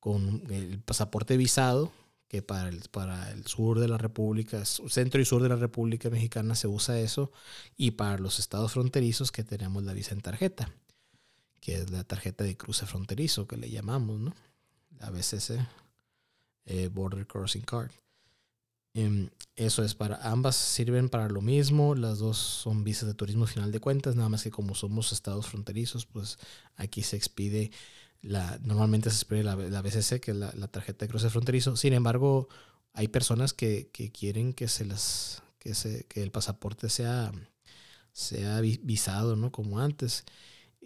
con 0.00 0.42
el 0.50 0.80
pasaporte 0.80 1.36
visado, 1.36 1.92
que 2.26 2.42
para 2.42 2.68
el, 2.68 2.82
para 2.90 3.30
el 3.30 3.46
sur 3.46 3.78
de 3.78 3.86
la 3.86 3.96
República, 3.96 4.64
centro 4.64 5.20
y 5.20 5.24
sur 5.24 5.40
de 5.40 5.48
la 5.48 5.56
República 5.56 6.10
Mexicana 6.10 6.56
se 6.56 6.66
usa 6.66 6.98
eso, 6.98 7.30
y 7.76 7.92
para 7.92 8.18
los 8.18 8.40
estados 8.40 8.72
fronterizos 8.72 9.30
que 9.30 9.44
tenemos 9.44 9.84
la 9.84 9.92
visa 9.92 10.14
en 10.14 10.20
tarjeta, 10.20 10.68
que 11.60 11.76
es 11.76 11.90
la 11.90 12.02
tarjeta 12.02 12.42
de 12.42 12.56
cruce 12.56 12.86
fronterizo 12.86 13.46
que 13.46 13.56
le 13.56 13.70
llamamos, 13.70 14.18
¿no? 14.18 14.34
La 14.98 15.10
BCC, 15.10 15.64
eh, 16.66 16.88
Border 16.88 17.24
Crossing 17.24 17.62
Card. 17.62 17.92
Em, 18.94 19.28
eso 19.56 19.82
es 19.84 19.94
para 19.94 20.16
ambas, 20.30 20.56
sirven 20.56 21.08
para 21.08 21.28
lo 21.28 21.40
mismo, 21.40 21.94
las 21.94 22.18
dos 22.18 22.38
son 22.38 22.84
visas 22.84 23.08
de 23.08 23.14
turismo 23.14 23.46
final 23.46 23.72
de 23.72 23.80
cuentas, 23.80 24.14
nada 24.14 24.28
más 24.28 24.44
que 24.44 24.50
como 24.50 24.74
somos 24.74 25.12
estados 25.12 25.46
fronterizos, 25.46 26.06
pues 26.06 26.38
aquí 26.76 27.02
se 27.02 27.16
expide 27.16 27.70
normalmente 28.62 29.10
se 29.10 29.16
espera 29.16 29.42
la, 29.42 29.56
la 29.56 29.82
BCC, 29.82 30.20
que 30.20 30.30
es 30.30 30.36
la, 30.36 30.68
tarjeta 30.68 31.04
de 31.04 31.10
cruce 31.10 31.30
fronterizo. 31.30 31.76
Sin 31.76 31.92
embargo, 31.92 32.48
hay 32.92 33.08
personas 33.08 33.52
que, 33.52 33.90
quieren 34.12 34.52
que 34.52 34.68
se 34.68 34.84
las 34.84 35.42
que, 35.58 35.74
se, 35.74 36.04
que 36.04 36.22
el 36.22 36.30
pasaporte 36.30 36.88
sea, 36.88 37.32
sea 38.12 38.60
visado, 38.60 39.36
¿no? 39.36 39.52
Como 39.52 39.78
antes. 39.78 40.24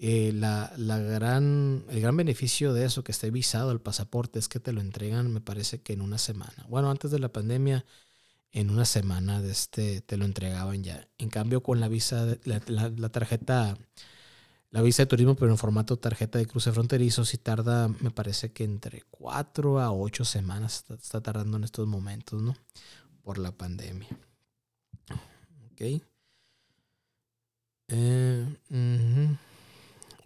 Eh, 0.00 0.32
la, 0.32 0.72
gran, 0.76 1.84
el 1.88 2.00
gran 2.00 2.16
beneficio 2.16 2.72
de 2.72 2.84
eso, 2.84 3.02
que 3.02 3.12
esté 3.12 3.30
visado 3.30 3.72
el 3.72 3.80
pasaporte, 3.80 4.38
es 4.38 4.48
que 4.48 4.60
te 4.60 4.72
lo 4.72 4.80
entregan, 4.80 5.32
me 5.32 5.40
parece 5.40 5.82
que 5.82 5.92
en 5.92 6.02
una 6.02 6.18
semana. 6.18 6.64
Bueno, 6.68 6.90
antes 6.90 7.10
de 7.10 7.18
la 7.18 7.32
pandemia, 7.32 7.84
en 8.52 8.70
una 8.70 8.84
semana 8.84 9.42
de 9.42 9.50
este, 9.50 10.00
te 10.00 10.16
lo 10.16 10.24
entregaban 10.24 10.84
ya. 10.84 11.08
En 11.18 11.30
cambio, 11.30 11.62
con 11.62 11.80
la 11.80 11.88
visa, 11.88 12.38
la, 12.44 12.60
la 12.66 13.08
tarjeta 13.08 13.76
la 14.70 14.82
visa 14.82 15.02
de 15.02 15.06
turismo, 15.06 15.34
pero 15.34 15.50
en 15.50 15.58
formato 15.58 15.96
tarjeta 15.96 16.38
de 16.38 16.46
cruce 16.46 16.72
fronterizo, 16.72 17.24
sí 17.24 17.38
tarda, 17.38 17.88
me 17.88 18.10
parece 18.10 18.52
que 18.52 18.64
entre 18.64 19.02
4 19.10 19.80
a 19.80 19.92
8 19.92 20.24
semanas 20.24 20.84
está, 20.90 21.20
tardando 21.22 21.56
en 21.56 21.64
estos 21.64 21.86
momentos, 21.86 22.42
¿no? 22.42 22.54
Por 23.22 23.38
la 23.38 23.52
pandemia. 23.52 24.08
Ok. 25.72 26.02
Eh, 27.90 29.38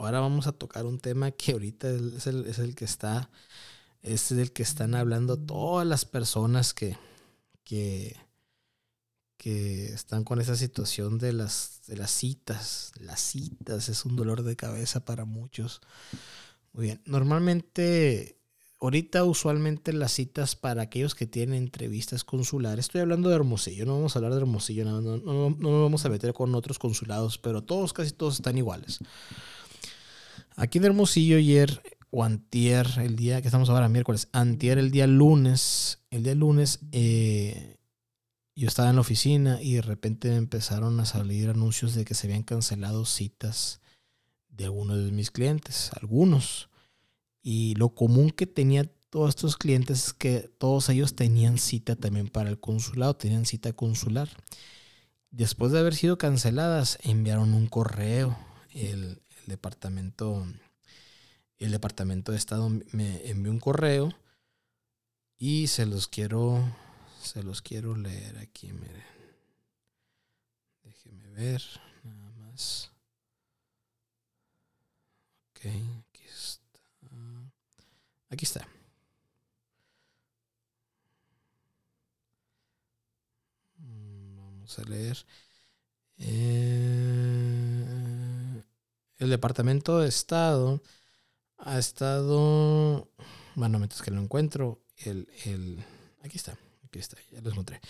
Ahora 0.02 0.18
vamos 0.18 0.48
a 0.48 0.52
tocar 0.52 0.84
un 0.84 0.98
tema 0.98 1.30
que 1.30 1.52
ahorita 1.52 1.88
es 1.88 2.26
el, 2.26 2.74
que 2.74 2.84
está, 2.84 3.30
es 4.02 4.32
el 4.32 4.52
que 4.52 4.64
están 4.64 4.96
hablando 4.96 5.38
todas 5.38 5.86
las 5.86 6.04
personas 6.04 6.74
que, 6.74 6.96
que, 7.62 8.16
que 9.36 9.86
están 9.86 10.24
con 10.24 10.40
esa 10.40 10.56
situación 10.56 11.18
de 11.18 11.32
las, 11.32 11.82
de 11.86 11.96
las 11.96 12.10
citas. 12.10 12.90
Las 12.98 13.20
citas 13.20 13.88
es 13.88 14.04
un 14.04 14.16
dolor 14.16 14.42
de 14.42 14.56
cabeza 14.56 15.04
para 15.04 15.24
muchos. 15.24 15.80
Muy 16.72 16.86
bien. 16.86 17.02
Normalmente, 17.04 18.40
ahorita 18.80 19.22
usualmente 19.22 19.92
las 19.92 20.10
citas 20.10 20.56
para 20.56 20.82
aquellos 20.82 21.14
que 21.14 21.28
tienen 21.28 21.62
entrevistas 21.62 22.24
consulares, 22.24 22.86
estoy 22.86 23.02
hablando 23.02 23.28
de 23.28 23.36
Hermosillo, 23.36 23.86
no 23.86 23.94
vamos 23.94 24.16
a 24.16 24.18
hablar 24.18 24.32
de 24.32 24.40
Hermosillo, 24.40 24.84
no, 24.84 25.00
no 25.00 25.50
nos 25.50 25.82
vamos 25.82 26.04
a 26.04 26.08
meter 26.08 26.32
con 26.32 26.56
otros 26.56 26.80
consulados, 26.80 27.38
pero 27.38 27.62
todos, 27.62 27.92
casi 27.92 28.10
todos 28.10 28.34
están 28.34 28.58
iguales. 28.58 28.98
Aquí 30.56 30.78
en 30.78 30.84
Hermosillo 30.84 31.36
ayer 31.36 31.82
o 32.10 32.24
antier, 32.24 32.86
el 32.98 33.16
día 33.16 33.40
que 33.40 33.48
estamos 33.48 33.70
ahora, 33.70 33.88
miércoles, 33.88 34.28
antier 34.32 34.78
el 34.78 34.90
día 34.90 35.06
lunes, 35.06 36.00
el 36.10 36.22
día 36.22 36.34
lunes, 36.34 36.80
eh, 36.92 37.78
yo 38.54 38.68
estaba 38.68 38.90
en 38.90 38.96
la 38.96 39.00
oficina 39.00 39.62
y 39.62 39.74
de 39.74 39.82
repente 39.82 40.34
empezaron 40.34 41.00
a 41.00 41.06
salir 41.06 41.48
anuncios 41.48 41.94
de 41.94 42.04
que 42.04 42.14
se 42.14 42.26
habían 42.26 42.42
cancelado 42.42 43.06
citas 43.06 43.80
de 44.50 44.66
algunos 44.66 45.02
de 45.02 45.10
mis 45.10 45.30
clientes, 45.30 45.90
algunos. 46.00 46.68
Y 47.42 47.74
lo 47.76 47.94
común 47.94 48.30
que 48.30 48.46
tenía 48.46 48.84
todos 49.08 49.30
estos 49.30 49.56
clientes 49.56 50.06
es 50.06 50.12
que 50.12 50.50
todos 50.58 50.90
ellos 50.90 51.16
tenían 51.16 51.56
cita 51.56 51.96
también 51.96 52.28
para 52.28 52.50
el 52.50 52.60
consulado, 52.60 53.16
tenían 53.16 53.46
cita 53.46 53.72
consular. 53.72 54.28
Después 55.30 55.72
de 55.72 55.78
haber 55.78 55.94
sido 55.94 56.18
canceladas, 56.18 56.98
enviaron 57.02 57.54
un 57.54 57.66
correo. 57.68 58.38
El, 58.70 59.21
departamento, 59.46 60.46
el 61.58 61.70
departamento 61.70 62.32
de 62.32 62.38
Estado 62.38 62.68
me 62.92 63.28
envió 63.28 63.50
un 63.52 63.60
correo 63.60 64.12
y 65.38 65.66
se 65.66 65.86
los 65.86 66.08
quiero, 66.08 66.62
se 67.20 67.42
los 67.42 67.62
quiero 67.62 67.96
leer 67.96 68.38
aquí, 68.38 68.72
miren. 68.72 69.02
Déjeme 70.84 71.28
ver, 71.30 71.62
nada 72.04 72.30
más. 72.32 72.90
Ok, 75.50 75.66
aquí 75.66 76.24
está. 76.24 76.78
Aquí 78.30 78.44
está. 78.44 78.68
Mm, 83.78 84.36
vamos 84.36 84.78
a 84.78 84.82
leer. 84.84 85.26
Eh, 86.18 87.41
el 89.22 89.30
Departamento 89.30 90.00
de 90.00 90.08
Estado 90.08 90.82
ha 91.58 91.78
estado, 91.78 93.08
bueno, 93.54 93.78
mientras 93.78 94.02
que 94.02 94.10
lo 94.10 94.20
encuentro, 94.20 94.82
el, 94.96 95.28
el, 95.44 95.78
aquí 96.22 96.36
está, 96.36 96.58
aquí 96.84 96.98
está, 96.98 97.16
ya 97.30 97.40
les 97.40 97.54
mostré. 97.54 97.80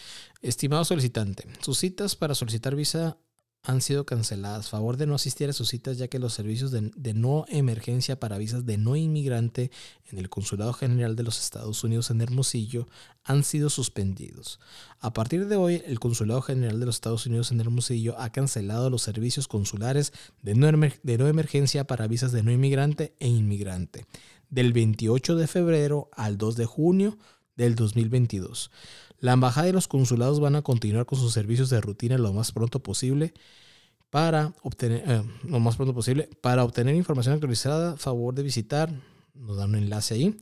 Estimado 0.42 0.84
solicitante, 0.84 1.44
sus 1.62 1.78
citas 1.78 2.16
para 2.16 2.34
solicitar 2.34 2.76
visa 2.76 3.16
han 3.62 3.80
sido 3.80 4.04
canceladas. 4.04 4.68
Favor 4.68 4.96
de 4.96 5.06
no 5.06 5.14
asistir 5.14 5.48
a 5.48 5.52
sus 5.52 5.68
citas 5.68 5.96
ya 5.98 6.08
que 6.08 6.18
los 6.18 6.34
servicios 6.34 6.72
de, 6.72 7.14
no 7.14 7.44
emergencia 7.48 8.18
para 8.18 8.38
visas 8.38 8.66
de 8.66 8.76
no 8.76 8.96
inmigrante 8.96 9.70
en 10.10 10.18
el 10.18 10.28
Consulado 10.28 10.72
General 10.72 11.14
de 11.14 11.22
los 11.22 11.40
Estados 11.40 11.84
Unidos 11.84 12.10
en 12.10 12.20
Hermosillo 12.20 12.88
han 13.24 13.44
sido 13.44 13.70
suspendidos. 13.70 14.58
A 14.98 15.12
partir 15.12 15.46
de 15.46 15.56
hoy, 15.56 15.82
el 15.86 16.00
Consulado 16.00 16.42
General 16.42 16.80
de 16.80 16.86
los 16.86 16.96
Estados 16.96 17.26
Unidos 17.26 17.52
en 17.52 17.60
Hermosillo 17.60 18.18
ha 18.18 18.30
cancelado 18.30 18.90
los 18.90 19.02
servicios 19.02 19.46
consulares 19.46 20.12
de 20.42 20.54
no, 20.54 20.66
de 21.02 21.18
no 21.18 21.28
emergencia 21.28 21.86
para 21.86 22.08
visas 22.08 22.32
de 22.32 22.42
no 22.42 22.50
inmigrante 22.50 23.14
e 23.20 23.28
inmigrante 23.28 24.06
del 24.50 24.72
28 24.72 25.36
de 25.36 25.46
febrero 25.46 26.10
al 26.12 26.36
2 26.36 26.56
de 26.56 26.66
junio 26.66 27.18
del 27.56 27.74
2022. 27.74 28.70
La 29.22 29.34
embajada 29.34 29.68
y 29.68 29.72
los 29.72 29.86
consulados 29.86 30.40
van 30.40 30.56
a 30.56 30.62
continuar 30.62 31.06
con 31.06 31.16
sus 31.16 31.32
servicios 31.32 31.70
de 31.70 31.80
rutina 31.80 32.18
lo 32.18 32.32
más 32.32 32.50
pronto 32.50 32.82
posible 32.82 33.32
para 34.10 34.52
obtener 34.62 35.04
eh, 35.06 35.22
lo 35.44 35.60
más 35.60 35.76
pronto 35.76 35.94
posible 35.94 36.28
para 36.40 36.64
obtener 36.64 36.96
información 36.96 37.34
actualizada. 37.34 37.96
Favor 37.96 38.34
de 38.34 38.42
visitar, 38.42 38.92
nos 39.34 39.56
dan 39.56 39.70
un 39.70 39.76
enlace 39.76 40.14
ahí. 40.14 40.36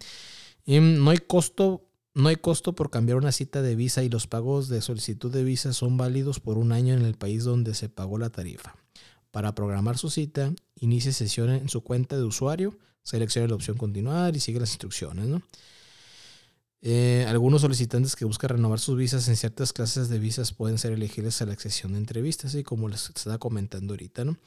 Y 0.64 0.80
no 0.80 1.10
hay 1.10 1.18
costo 1.18 1.90
no 2.14 2.30
hay 2.30 2.36
costo 2.36 2.74
por 2.74 2.88
cambiar 2.88 3.18
una 3.18 3.32
cita 3.32 3.60
de 3.60 3.76
visa 3.76 4.02
y 4.02 4.08
los 4.08 4.26
pagos 4.26 4.68
de 4.68 4.80
solicitud 4.80 5.30
de 5.30 5.44
visa 5.44 5.74
son 5.74 5.98
válidos 5.98 6.40
por 6.40 6.56
un 6.56 6.72
año 6.72 6.94
en 6.94 7.04
el 7.04 7.16
país 7.16 7.44
donde 7.44 7.74
se 7.74 7.90
pagó 7.90 8.16
la 8.16 8.30
tarifa. 8.30 8.76
Para 9.30 9.54
programar 9.54 9.98
su 9.98 10.08
cita, 10.08 10.54
inicie 10.76 11.12
sesión 11.12 11.50
en 11.50 11.68
su 11.68 11.82
cuenta 11.82 12.16
de 12.16 12.24
usuario, 12.24 12.78
seleccione 13.02 13.46
la 13.46 13.56
opción 13.56 13.76
continuar 13.76 14.34
y 14.34 14.40
sigue 14.40 14.58
las 14.58 14.70
instrucciones. 14.70 15.26
¿no? 15.26 15.42
Eh, 16.82 17.26
algunos 17.28 17.60
solicitantes 17.60 18.16
que 18.16 18.24
buscan 18.24 18.50
renovar 18.50 18.78
sus 18.78 18.96
visas 18.96 19.28
en 19.28 19.36
ciertas 19.36 19.74
clases 19.74 20.08
de 20.08 20.18
visas 20.18 20.52
pueden 20.52 20.78
ser 20.78 20.92
elegibles 20.92 21.42
a 21.42 21.46
la 21.46 21.54
sesión 21.56 21.92
de 21.92 21.98
entrevistas, 21.98 22.54
y 22.54 22.62
como 22.62 22.88
les 22.88 23.10
estaba 23.10 23.38
comentando 23.38 23.92
ahorita, 23.92 24.24
¿no? 24.24 24.38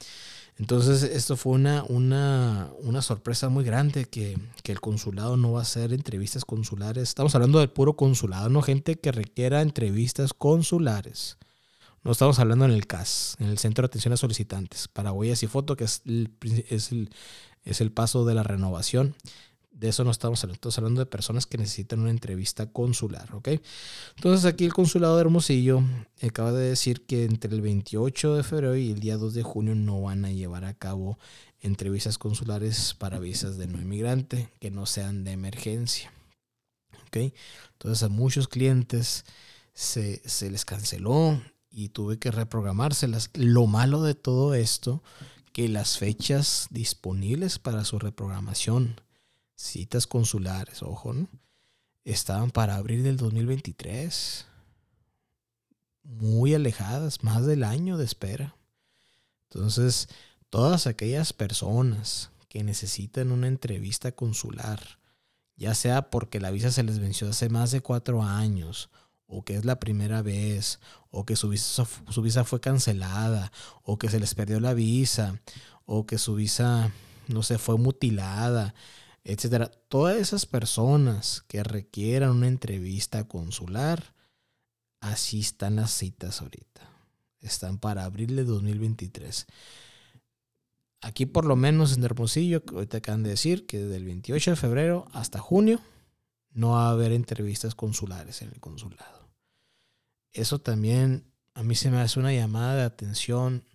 Entonces, 0.58 1.04
esto 1.04 1.36
fue 1.36 1.54
una, 1.54 1.84
una, 1.84 2.72
una 2.80 3.02
sorpresa 3.02 3.50
muy 3.50 3.64
grande 3.64 4.06
que, 4.06 4.38
que, 4.64 4.72
el 4.72 4.82
consulado 4.82 5.38
no 5.38 5.52
va 5.52 5.60
a 5.60 5.64
hacer 5.64 5.94
entrevistas 5.94 6.46
consulares. 6.46 7.10
Estamos 7.10 7.34
hablando 7.36 7.60
del 7.60 7.70
puro 7.70 7.96
consulado, 7.96 8.50
no 8.50 8.62
gente 8.62 9.00
que 9.00 9.12
requiera 9.12 9.62
entrevistas 9.62 10.34
consulares. 10.34 11.38
No 12.04 12.12
estamos 12.12 12.38
hablando 12.40 12.66
en 12.66 12.72
el 12.72 12.86
CAS, 12.86 13.36
en 13.40 13.48
el 13.48 13.58
Centro 13.58 13.84
de 13.84 13.88
Atención 13.88 14.14
a 14.14 14.18
Solicitantes, 14.18 14.88
para 14.88 15.12
huellas 15.12 15.42
y 15.42 15.48
foto, 15.48 15.76
que 15.76 15.86
es 15.86 16.02
es 16.70 16.92
el, 16.92 17.10
es 17.64 17.82
el 17.82 17.92
paso 17.92 18.26
de 18.26 18.36
la 18.36 18.44
renovación 18.44 19.16
de 19.74 19.90
eso 19.90 20.04
no 20.04 20.12
estamos 20.12 20.44
hablando, 20.44 20.56
estamos 20.56 20.78
hablando 20.78 21.00
de 21.02 21.06
personas 21.08 21.46
que 21.46 21.58
necesitan 21.58 22.00
una 22.00 22.12
entrevista 22.12 22.72
consular, 22.72 23.34
¿ok? 23.34 23.50
Entonces 24.16 24.46
aquí 24.46 24.66
el 24.66 24.74
consulado 24.74 25.16
de 25.16 25.22
Hermosillo 25.22 25.82
acaba 26.22 26.52
de 26.52 26.70
decir 26.70 27.06
que 27.06 27.26
entre 27.26 27.54
el 27.54 27.62
28 27.62 28.36
de 28.36 28.44
febrero 28.44 28.76
y 28.76 28.92
el 28.92 29.00
día 29.00 29.18
2 29.18 29.34
de 29.34 29.44
junio 29.44 29.76
no 29.76 30.02
van 30.02 30.26
a 30.26 30.32
llevar 30.32 30.64
a 30.64 30.76
cabo 30.76 31.18
entrevistas 31.60 32.18
consulares 32.18 32.94
para 32.98 33.20
visas 33.20 33.58
de 33.58 33.68
no 33.68 33.82
inmigrante 33.82 34.50
que 34.60 34.70
no 34.70 34.86
sean 34.86 35.24
de 35.24 35.32
emergencia, 35.32 36.14
¿ok? 37.08 37.34
Entonces 37.74 38.04
a 38.04 38.10
muchos 38.10 38.48
clientes 38.48 39.26
se, 39.74 40.22
se 40.30 40.52
les 40.52 40.66
canceló 40.66 41.42
y 41.72 41.90
tuve 41.90 42.20
que 42.20 42.30
reprogramárselas. 42.30 43.32
Lo 43.34 43.66
malo 43.66 44.04
de 44.04 44.14
todo 44.14 44.54
esto, 44.54 45.02
que 45.52 45.68
las 45.68 45.98
fechas 45.98 46.68
disponibles 46.70 47.58
para 47.58 47.84
su 47.86 47.98
reprogramación 47.98 49.02
citas 49.64 50.08
consulares, 50.08 50.84
ojo, 50.84 51.14
¿no? 51.14 51.28
estaban 52.06 52.52
para 52.52 52.76
abril 52.76 53.04
del 53.04 53.18
2023. 53.18 54.46
Muy 56.04 56.54
alejadas, 56.54 57.24
más 57.24 57.46
del 57.46 57.64
año 57.64 57.98
de 57.98 58.06
espera. 58.06 58.56
Entonces, 59.50 60.10
todas 60.50 60.88
aquellas 60.88 61.32
personas 61.32 62.30
que 62.50 62.64
necesitan 62.64 63.32
una 63.32 63.48
entrevista 63.48 64.12
consular, 64.12 65.00
ya 65.56 65.74
sea 65.76 66.10
porque 66.10 66.40
la 66.40 66.52
visa 66.52 66.72
se 66.72 66.84
les 66.84 67.00
venció 67.00 67.30
hace 67.30 67.50
más 67.50 67.72
de 67.72 67.82
cuatro 67.82 68.22
años, 68.22 68.90
o 69.28 69.44
que 69.44 69.56
es 69.56 69.66
la 69.66 69.80
primera 69.80 70.22
vez, 70.22 70.80
o 71.10 71.26
que 71.26 71.36
su 71.36 71.50
visa, 71.50 71.88
su 72.10 72.22
visa 72.22 72.44
fue 72.44 72.60
cancelada, 72.60 73.52
o 73.84 73.98
que 73.98 74.10
se 74.10 74.20
les 74.20 74.36
perdió 74.36 74.60
la 74.60 74.74
visa, 74.74 75.40
o 75.86 76.06
que 76.06 76.18
su 76.18 76.36
visa, 76.36 76.92
no 77.28 77.44
sé, 77.44 77.58
fue 77.58 77.78
mutilada, 77.78 78.76
etcétera. 79.24 79.68
Todas 79.88 80.18
esas 80.18 80.46
personas 80.46 81.44
que 81.48 81.64
requieran 81.64 82.32
una 82.32 82.48
entrevista 82.48 83.28
consular, 83.28 84.14
así 85.00 85.40
están 85.40 85.78
las 85.78 85.92
citas 85.92 86.42
ahorita. 86.42 86.90
Están 87.40 87.78
para 87.78 88.06
abril 88.06 88.36
de 88.36 88.44
2023. 88.44 89.46
Aquí 91.02 91.26
por 91.26 91.46
lo 91.46 91.56
menos 91.56 91.98
en 91.98 92.04
Hermosillo, 92.04 92.64
ahorita 92.72 92.98
acaban 92.98 93.24
de 93.24 93.32
decir 93.32 93.66
que 93.66 93.80
desde 93.80 93.98
el 93.98 94.06
28 94.06 94.52
de 94.52 94.56
febrero 94.56 95.06
hasta 95.12 95.40
junio 95.40 95.82
no 96.52 96.72
va 96.72 96.88
a 96.88 96.92
haber 96.92 97.12
entrevistas 97.12 97.76
consulares 97.76 98.42
en 98.42 98.50
el 98.50 98.60
consulado. 98.60 99.30
Eso 100.32 100.60
también 100.60 101.26
a 101.54 101.64
mí 101.64 101.76
se 101.76 101.92
me 101.92 102.00
hace 102.00 102.20
una 102.20 102.34
llamada 102.34 102.76
de 102.76 102.84
atención. 102.84 103.66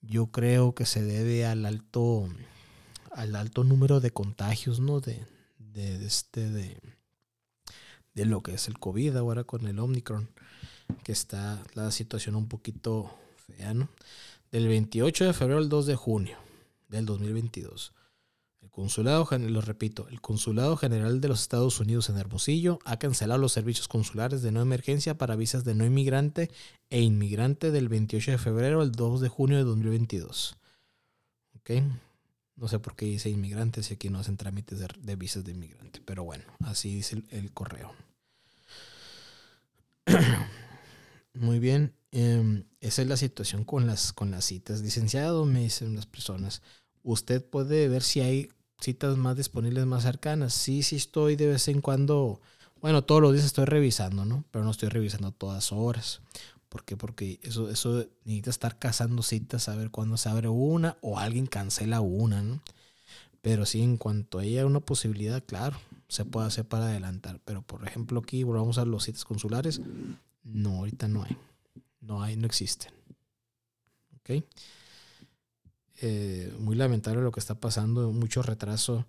Yo 0.00 0.28
creo 0.28 0.74
que 0.74 0.86
se 0.86 1.02
debe 1.02 1.46
al 1.46 1.66
alto 1.66 2.28
al 3.14 3.36
alto 3.36 3.64
número 3.64 4.00
de 4.00 4.10
contagios, 4.10 4.80
¿no? 4.80 5.00
De, 5.00 5.24
de, 5.58 6.04
este, 6.04 6.50
de, 6.50 6.76
de 8.14 8.24
lo 8.26 8.42
que 8.42 8.54
es 8.54 8.68
el 8.68 8.78
COVID 8.78 9.16
ahora 9.16 9.44
con 9.44 9.66
el 9.66 9.78
Omicron, 9.78 10.28
que 11.02 11.12
está 11.12 11.62
la 11.74 11.90
situación 11.90 12.36
un 12.36 12.48
poquito 12.48 13.14
fea, 13.46 13.74
¿no? 13.74 13.88
Del 14.50 14.68
28 14.68 15.24
de 15.24 15.32
febrero 15.32 15.58
al 15.58 15.68
2 15.68 15.86
de 15.86 15.96
junio 15.96 16.36
del 16.88 17.06
2022. 17.06 17.92
El 18.62 18.70
consulado, 18.70 19.28
lo 19.38 19.60
repito, 19.60 20.08
el 20.08 20.20
Consulado 20.20 20.76
General 20.76 21.20
de 21.20 21.28
los 21.28 21.42
Estados 21.42 21.80
Unidos 21.80 22.08
en 22.08 22.16
Hermosillo 22.16 22.78
ha 22.84 22.98
cancelado 22.98 23.40
los 23.40 23.52
servicios 23.52 23.88
consulares 23.88 24.42
de 24.42 24.52
no 24.52 24.62
emergencia 24.62 25.18
para 25.18 25.36
visas 25.36 25.64
de 25.64 25.74
no 25.74 25.84
inmigrante 25.84 26.50
e 26.88 27.00
inmigrante 27.00 27.70
del 27.70 27.88
28 27.88 28.32
de 28.32 28.38
febrero 28.38 28.80
al 28.80 28.92
2 28.92 29.20
de 29.20 29.28
junio 29.28 29.58
de 29.58 29.64
2022. 29.64 30.56
¿Ok? 31.56 31.70
No 32.56 32.68
sé 32.68 32.78
por 32.78 32.94
qué 32.94 33.06
dice 33.06 33.30
inmigrantes 33.30 33.90
y 33.90 33.94
aquí 33.94 34.10
no 34.10 34.20
hacen 34.20 34.36
trámites 34.36 34.78
de, 34.78 35.16
visas 35.16 35.44
de 35.44 35.52
inmigrante. 35.52 36.00
Pero 36.04 36.24
bueno, 36.24 36.44
así 36.60 36.94
dice 36.94 37.22
el, 37.30 37.52
correo. 37.52 37.92
Muy 41.34 41.58
bien. 41.58 41.94
Em, 42.12 42.64
esa 42.80 43.02
es 43.02 43.08
la 43.08 43.16
situación 43.16 43.64
con 43.64 43.86
las, 43.86 44.12
con 44.12 44.30
las 44.30 44.44
citas. 44.44 44.82
Licenciado, 44.82 45.44
me 45.46 45.62
dicen 45.62 45.96
las 45.96 46.06
personas. 46.06 46.62
Usted 47.02 47.44
puede 47.44 47.88
ver 47.88 48.02
si 48.02 48.20
hay 48.20 48.50
citas 48.80 49.16
más 49.16 49.36
disponibles, 49.36 49.84
más 49.86 50.04
cercanas. 50.04 50.54
Sí, 50.54 50.82
sí 50.84 50.96
estoy 50.96 51.34
de 51.34 51.48
vez 51.48 51.66
en 51.68 51.80
cuando. 51.80 52.40
Bueno, 52.80 53.02
todos 53.02 53.20
los 53.20 53.32
días 53.32 53.46
estoy 53.46 53.64
revisando, 53.64 54.24
¿no? 54.24 54.44
Pero 54.50 54.64
no 54.64 54.70
estoy 54.70 54.90
revisando 54.90 55.32
todas 55.32 55.72
horas. 55.72 56.20
¿Por 56.74 56.84
qué? 56.84 56.96
Porque 56.96 57.38
eso, 57.44 57.70
eso 57.70 58.04
necesita 58.24 58.50
estar 58.50 58.80
cazando 58.80 59.22
citas, 59.22 59.68
a 59.68 59.76
ver 59.76 59.92
cuándo 59.92 60.16
se 60.16 60.28
abre 60.28 60.48
una 60.48 60.98
o 61.02 61.20
alguien 61.20 61.46
cancela 61.46 62.00
una, 62.00 62.42
¿no? 62.42 62.60
Pero 63.42 63.64
sí, 63.64 63.80
en 63.80 63.96
cuanto 63.96 64.40
haya 64.40 64.66
una 64.66 64.80
posibilidad, 64.80 65.40
claro, 65.46 65.78
se 66.08 66.24
puede 66.24 66.48
hacer 66.48 66.66
para 66.66 66.86
adelantar. 66.86 67.40
Pero 67.44 67.62
por 67.62 67.86
ejemplo, 67.86 68.18
aquí 68.18 68.42
volvamos 68.42 68.78
a 68.78 68.84
los 68.84 69.04
citas 69.04 69.24
consulares. 69.24 69.82
No, 70.42 70.78
ahorita 70.78 71.06
no 71.06 71.22
hay. 71.22 71.36
No 72.00 72.24
hay, 72.24 72.36
no 72.36 72.46
existen. 72.46 72.92
¿Ok? 74.18 74.42
Eh, 76.02 76.52
muy 76.58 76.74
lamentable 76.74 77.22
lo 77.22 77.30
que 77.30 77.38
está 77.38 77.54
pasando, 77.54 78.10
mucho 78.10 78.42
retraso. 78.42 79.06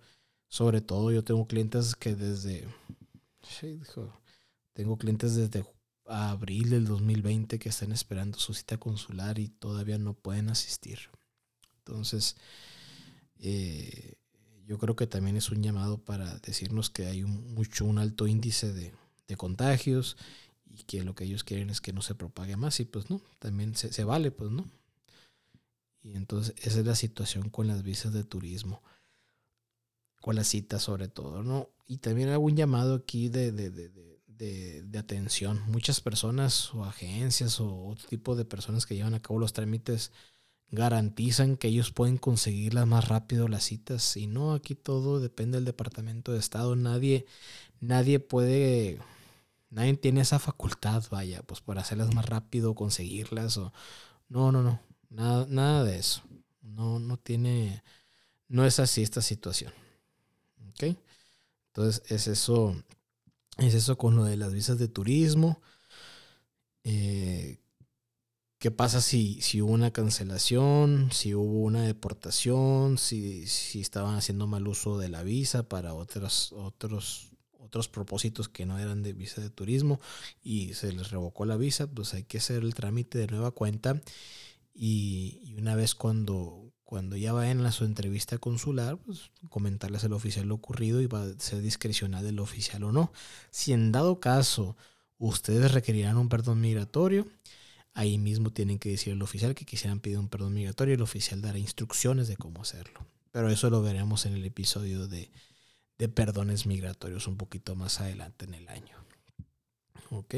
Sobre 0.50 0.82
todo, 0.82 1.12
yo 1.12 1.24
tengo 1.24 1.48
clientes 1.48 1.96
que 1.96 2.14
desde. 2.14 2.68
Sí, 3.42 3.82
tengo 4.74 4.98
clientes 4.98 5.34
desde 5.34 5.66
abril 6.08 6.70
del 6.70 6.86
2020 6.86 7.60
que 7.60 7.70
están 7.70 7.92
esperando 7.92 8.38
su 8.40 8.54
cita 8.54 8.78
consular 8.78 9.40
y 9.40 9.50
todavía 9.50 9.98
no 9.98 10.14
pueden 10.14 10.50
asistir. 10.50 11.00
Entonces, 11.80 12.36
eh, 13.40 14.16
yo 14.66 14.78
creo 14.80 14.96
que 14.96 15.08
también 15.08 15.38
es 15.38 15.50
un 15.50 15.62
llamado 15.62 15.98
para 15.98 16.38
decirnos 16.40 16.90
que 16.90 17.06
hay 17.06 17.24
un, 17.24 17.54
mucho, 17.54 17.86
un 17.86 18.00
alto 18.00 18.28
índice 18.28 18.74
de, 18.74 18.94
contagios 19.38 20.18
y 20.66 20.84
que 20.84 21.04
lo 21.04 21.16
que 21.16 21.24
ellos 21.24 21.44
quieren 21.44 21.72
es 21.72 21.82
que 21.82 21.94
no 21.94 22.04
se 22.04 22.14
propague 22.14 22.56
más 22.58 22.80
y 22.80 22.86
pues 22.86 23.10
no, 23.10 23.22
también 23.40 23.76
se, 23.76 24.04
vale, 24.04 24.30
pues 24.32 24.52
no. 24.52 24.66
Y 26.04 26.16
entonces 26.16 26.54
esa 26.62 26.80
es 26.80 26.86
la 26.86 26.96
situación 26.96 27.50
con 27.50 27.68
las 27.68 27.82
visas 27.82 28.14
de 28.14 28.24
turismo, 28.24 28.84
con 30.22 30.36
las 30.36 30.48
citas 30.48 30.84
sobre 30.84 31.08
todo, 31.08 31.42
¿no? 31.42 31.70
Y 31.88 31.98
también 31.98 32.30
hago 32.30 32.46
un 32.46 32.56
llamado 32.56 32.94
aquí 32.94 33.30
de, 33.30 33.52
de, 33.52 33.72
de, 33.72 34.15
de, 34.38 34.98
atención. 34.98 35.62
Muchas 35.68 36.02
personas 36.02 36.74
o 36.74 36.84
agencias 36.86 37.60
o 37.60 37.88
otro 37.88 38.08
tipo 38.08 38.36
de 38.36 38.46
personas 38.46 38.86
que 38.86 38.96
llevan 38.96 39.14
a 39.14 39.22
cabo 39.22 39.40
los 39.40 39.54
trámites 39.54 40.12
garantizan 40.72 41.58
que 41.58 41.68
ellos 41.68 41.92
pueden 41.92 42.18
conseguirlas 42.18 42.88
más 42.88 43.08
rápido 43.08 43.48
las 43.48 43.64
citas. 43.64 44.18
Y 44.18 44.28
no, 44.28 44.54
aquí 44.54 44.76
todo 44.76 45.20
depende 45.20 45.58
del 45.58 45.66
Departamento 45.66 46.32
de 46.32 46.40
Estado. 46.40 46.76
Nadie, 46.76 47.26
nadie 47.80 48.20
puede, 48.20 49.00
nadie 49.70 49.96
tiene 49.98 50.22
esa 50.22 50.40
facultad, 50.40 51.04
vaya, 51.12 51.44
pues 51.44 51.62
para 51.62 51.82
hacerlas 51.82 52.14
más 52.14 52.26
rápido, 52.26 52.76
conseguirlas 52.76 53.58
o... 53.58 53.74
No, 54.28 54.52
no, 54.52 54.64
no. 54.64 54.82
Nada, 55.10 55.46
nada 55.50 55.84
de 55.84 55.98
eso. 55.98 56.24
No, 56.62 57.00
no 57.00 57.18
tiene, 57.18 57.84
no 58.48 58.66
es 58.66 58.80
así 58.80 59.04
esta 59.04 59.22
situación. 59.22 59.72
¿Ok? 60.70 60.98
Entonces 61.68 62.04
es 62.10 62.28
eso, 62.28 62.76
es 63.58 63.74
eso 63.74 63.98
con 63.98 64.16
lo 64.16 64.24
de 64.24 64.38
las 64.38 64.54
visas 64.54 64.78
de 64.78 64.88
turismo. 64.88 65.62
Eh, 66.84 67.60
¿Qué 68.60 68.72
pasa 68.72 69.02
si, 69.02 69.42
si 69.42 69.62
hubo 69.62 69.74
una 69.74 69.92
cancelación, 69.92 71.10
si 71.12 71.36
hubo 71.36 71.62
una 71.62 71.84
deportación, 71.84 72.98
si, 72.98 73.48
si 73.48 73.82
estaban 73.82 74.16
haciendo 74.16 74.48
mal 74.48 74.68
uso 74.68 74.98
de 74.98 75.10
la 75.10 75.24
visa 75.24 75.68
para 75.70 75.94
otros, 75.94 76.52
otros, 76.54 77.30
otros 77.60 77.90
propósitos 77.90 78.50
que 78.50 78.66
no 78.66 78.80
eran 78.80 79.04
de 79.04 79.14
visa 79.14 79.42
de 79.42 79.50
turismo 79.50 80.00
y 80.42 80.74
se 80.74 80.92
les 80.94 81.12
revocó 81.12 81.46
la 81.46 81.58
visa? 81.58 81.88
Pues 81.88 82.14
hay 82.14 82.24
que 82.24 82.40
hacer 82.40 82.64
el 82.64 82.74
trámite 82.74 83.20
de 83.20 83.28
nueva 83.28 83.52
cuenta 83.52 84.02
y, 84.76 85.56
una 85.58 85.76
vez 85.76 85.96
cuando, 85.96 86.65
cuando 86.86 87.18
ya 87.18 87.34
vayan 87.34 87.66
a 87.66 87.72
su 87.72 87.84
entrevista 87.84 88.38
consular, 88.38 88.98
pues 88.98 89.32
comentarles 89.50 90.04
al 90.04 90.14
oficial 90.14 90.48
lo 90.48 90.56
ocurrido 90.56 91.02
y 91.02 91.08
va 91.08 91.24
a 91.24 91.40
ser 91.40 91.62
discrecional 91.62 92.26
el 92.26 92.40
oficial 92.40 92.84
o 92.84 92.92
no. 92.92 93.12
Si 93.50 93.74
en 93.74 93.92
dado 93.92 94.20
caso 94.20 94.78
ustedes 95.18 95.72
requerirán 95.72 96.18
un 96.18 96.30
perdón 96.30 96.62
migratorio, 96.62 97.28
ahí 97.96 98.20
mismo 98.20 98.52
tienen 98.52 98.78
que 98.78 98.90
decir 98.90 99.14
al 99.14 99.22
oficial 99.24 99.56
que 99.56 99.66
quisieran 99.66 100.00
pedir 100.00 100.20
un 100.20 100.30
perdón 100.30 100.54
migratorio 100.54 100.94
y 100.94 100.96
el 100.96 101.02
oficial 101.02 101.42
dará 101.42 101.58
instrucciones 101.58 102.28
de 102.28 102.38
cómo 102.38 102.62
hacerlo. 102.62 103.06
Pero 103.32 103.50
eso 103.50 103.70
lo 103.72 103.82
veremos 103.82 104.28
en 104.28 104.34
el 104.34 104.46
episodio 104.46 105.08
de, 105.08 105.32
de 105.98 106.08
perdones 106.08 106.68
migratorios 106.68 107.28
un 107.28 107.36
poquito 107.36 107.76
más 107.76 108.00
adelante 108.00 108.46
en 108.46 108.54
el 108.54 108.70
año. 108.70 108.96
Ok. 110.12 110.36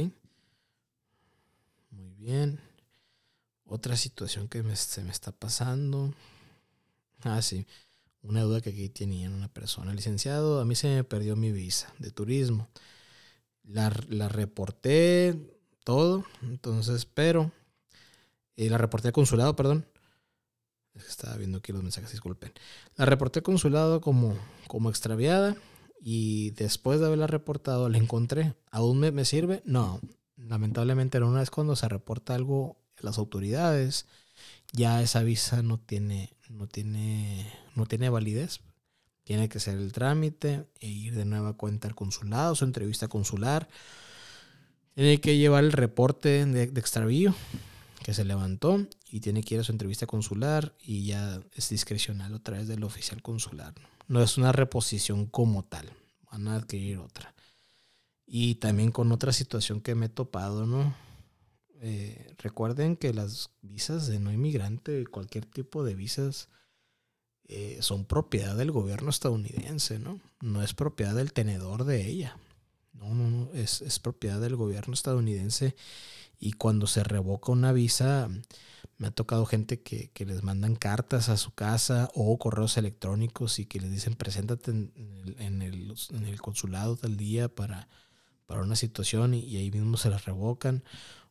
Muy 1.91 2.13
bien. 2.13 2.61
Otra 3.65 3.97
situación 3.97 4.47
que 4.47 4.63
se 4.77 5.03
me 5.03 5.11
está 5.11 5.33
pasando. 5.33 6.13
Ah, 7.23 7.41
sí. 7.41 7.65
Una 8.21 8.41
duda 8.41 8.61
que 8.61 8.71
aquí 8.71 8.89
tenía 8.89 9.29
una 9.29 9.47
persona. 9.47 9.93
Licenciado, 9.93 10.59
a 10.59 10.65
mí 10.65 10.75
se 10.75 10.87
me 10.87 11.03
perdió 11.03 11.35
mi 11.35 11.51
visa 11.51 11.93
de 11.99 12.11
turismo. 12.11 12.67
La, 13.63 13.93
la 14.09 14.29
reporté 14.29 15.35
todo. 15.83 16.25
Entonces, 16.41 17.05
pero. 17.05 17.51
Eh, 18.55 18.69
la 18.69 18.77
reporté 18.77 19.09
al 19.09 19.13
consulado, 19.13 19.55
perdón. 19.55 19.85
Estaba 20.95 21.37
viendo 21.37 21.59
aquí 21.59 21.71
los 21.71 21.83
mensajes, 21.83 22.11
disculpen. 22.11 22.51
La 22.95 23.05
reporté 23.05 23.39
al 23.39 23.43
consulado 23.43 24.01
como, 24.01 24.35
como 24.67 24.89
extraviada. 24.89 25.55
Y 26.01 26.51
después 26.51 26.99
de 26.99 27.07
haberla 27.07 27.27
reportado, 27.27 27.89
la 27.89 27.97
encontré. 27.97 28.55
¿Aún 28.71 28.99
me, 28.99 29.11
me 29.11 29.25
sirve? 29.25 29.61
No. 29.65 29.99
Lamentablemente, 30.35 31.19
una 31.19 31.39
vez 31.39 31.49
cuando 31.49 31.75
se 31.75 31.87
reporta 31.87 32.35
algo 32.35 32.77
las 32.99 33.17
autoridades, 33.17 34.07
ya 34.73 35.01
esa 35.01 35.23
visa 35.23 35.61
no 35.61 35.79
tiene, 35.79 36.33
no 36.49 36.67
tiene, 36.67 37.51
no 37.75 37.85
tiene 37.85 38.09
validez. 38.09 38.61
Tiene 39.23 39.49
que 39.49 39.59
ser 39.59 39.77
el 39.77 39.91
trámite 39.91 40.67
e 40.79 40.87
ir 40.87 41.15
de 41.15 41.25
nueva 41.25 41.53
cuenta 41.53 41.87
al 41.87 41.95
consulado, 41.95 42.55
su 42.55 42.63
entrevista 42.63 43.09
consular. 43.09 43.67
Tiene 44.93 45.19
que 45.19 45.37
llevar 45.37 45.65
el 45.65 45.73
reporte 45.73 46.45
de, 46.45 46.63
extravío 46.63 47.35
que 48.03 48.13
se 48.13 48.23
levantó 48.23 48.87
y 49.11 49.19
tiene 49.19 49.43
que 49.43 49.55
ir 49.55 49.61
a 49.61 49.63
su 49.65 49.73
entrevista 49.73 50.07
consular 50.07 50.73
y 50.81 51.07
ya 51.07 51.41
es 51.53 51.69
discrecional 51.69 52.33
otra 52.33 52.57
vez 52.57 52.67
del 52.67 52.85
oficial 52.85 53.21
consular. 53.21 53.73
No 54.07 54.23
es 54.23 54.37
una 54.37 54.53
reposición 54.53 55.25
como 55.25 55.63
tal, 55.65 55.91
van 56.31 56.47
a 56.47 56.55
adquirir 56.55 56.99
otra. 56.99 57.33
Y 58.25 58.55
también 58.55 58.91
con 58.91 59.11
otra 59.11 59.33
situación 59.33 59.81
que 59.81 59.93
me 59.93 60.05
he 60.05 60.09
topado, 60.09 60.65
¿no? 60.65 60.95
Eh, 61.81 62.33
recuerden 62.37 62.95
que 62.95 63.13
las 63.13 63.51
visas 63.61 64.07
de 64.07 64.19
no 64.19 64.31
inmigrante, 64.31 65.05
cualquier 65.05 65.45
tipo 65.45 65.83
de 65.83 65.95
visas, 65.95 66.49
eh, 67.49 67.77
son 67.81 68.05
propiedad 68.05 68.55
del 68.55 68.71
gobierno 68.71 69.09
estadounidense, 69.09 69.99
¿no? 69.99 70.19
No 70.41 70.63
es 70.63 70.73
propiedad 70.73 71.15
del 71.15 71.33
tenedor 71.33 71.85
de 71.85 72.05
ella. 72.05 72.37
No, 72.93 73.13
no, 73.13 73.29
no, 73.29 73.53
es, 73.53 73.81
es 73.81 73.99
propiedad 73.99 74.41
del 74.41 74.55
gobierno 74.55 74.93
estadounidense. 74.93 75.75
Y 76.39 76.53
cuando 76.53 76.87
se 76.87 77.03
revoca 77.03 77.51
una 77.51 77.71
visa, 77.71 78.29
me 78.97 79.07
ha 79.07 79.11
tocado 79.11 79.45
gente 79.45 79.81
que, 79.81 80.09
que, 80.11 80.25
les 80.25 80.43
mandan 80.43 80.75
cartas 80.75 81.29
a 81.29 81.37
su 81.37 81.53
casa 81.53 82.09
o 82.15 82.37
correos 82.37 82.77
electrónicos 82.77 83.59
y 83.59 83.65
que 83.65 83.79
les 83.79 83.91
dicen 83.91 84.15
preséntate 84.15 84.71
en 84.71 85.61
el, 85.61 85.95
en 86.09 86.25
el, 86.25 86.41
consulado 86.41 86.97
tal 86.97 87.15
día 87.17 87.47
para, 87.53 87.87
para 88.45 88.61
una 88.61 88.75
situación 88.75 89.33
y, 89.33 89.39
y, 89.39 89.57
ahí 89.57 89.71
mismo 89.71 89.97
se 89.97 90.09
las 90.09 90.25
revocan 90.25 90.83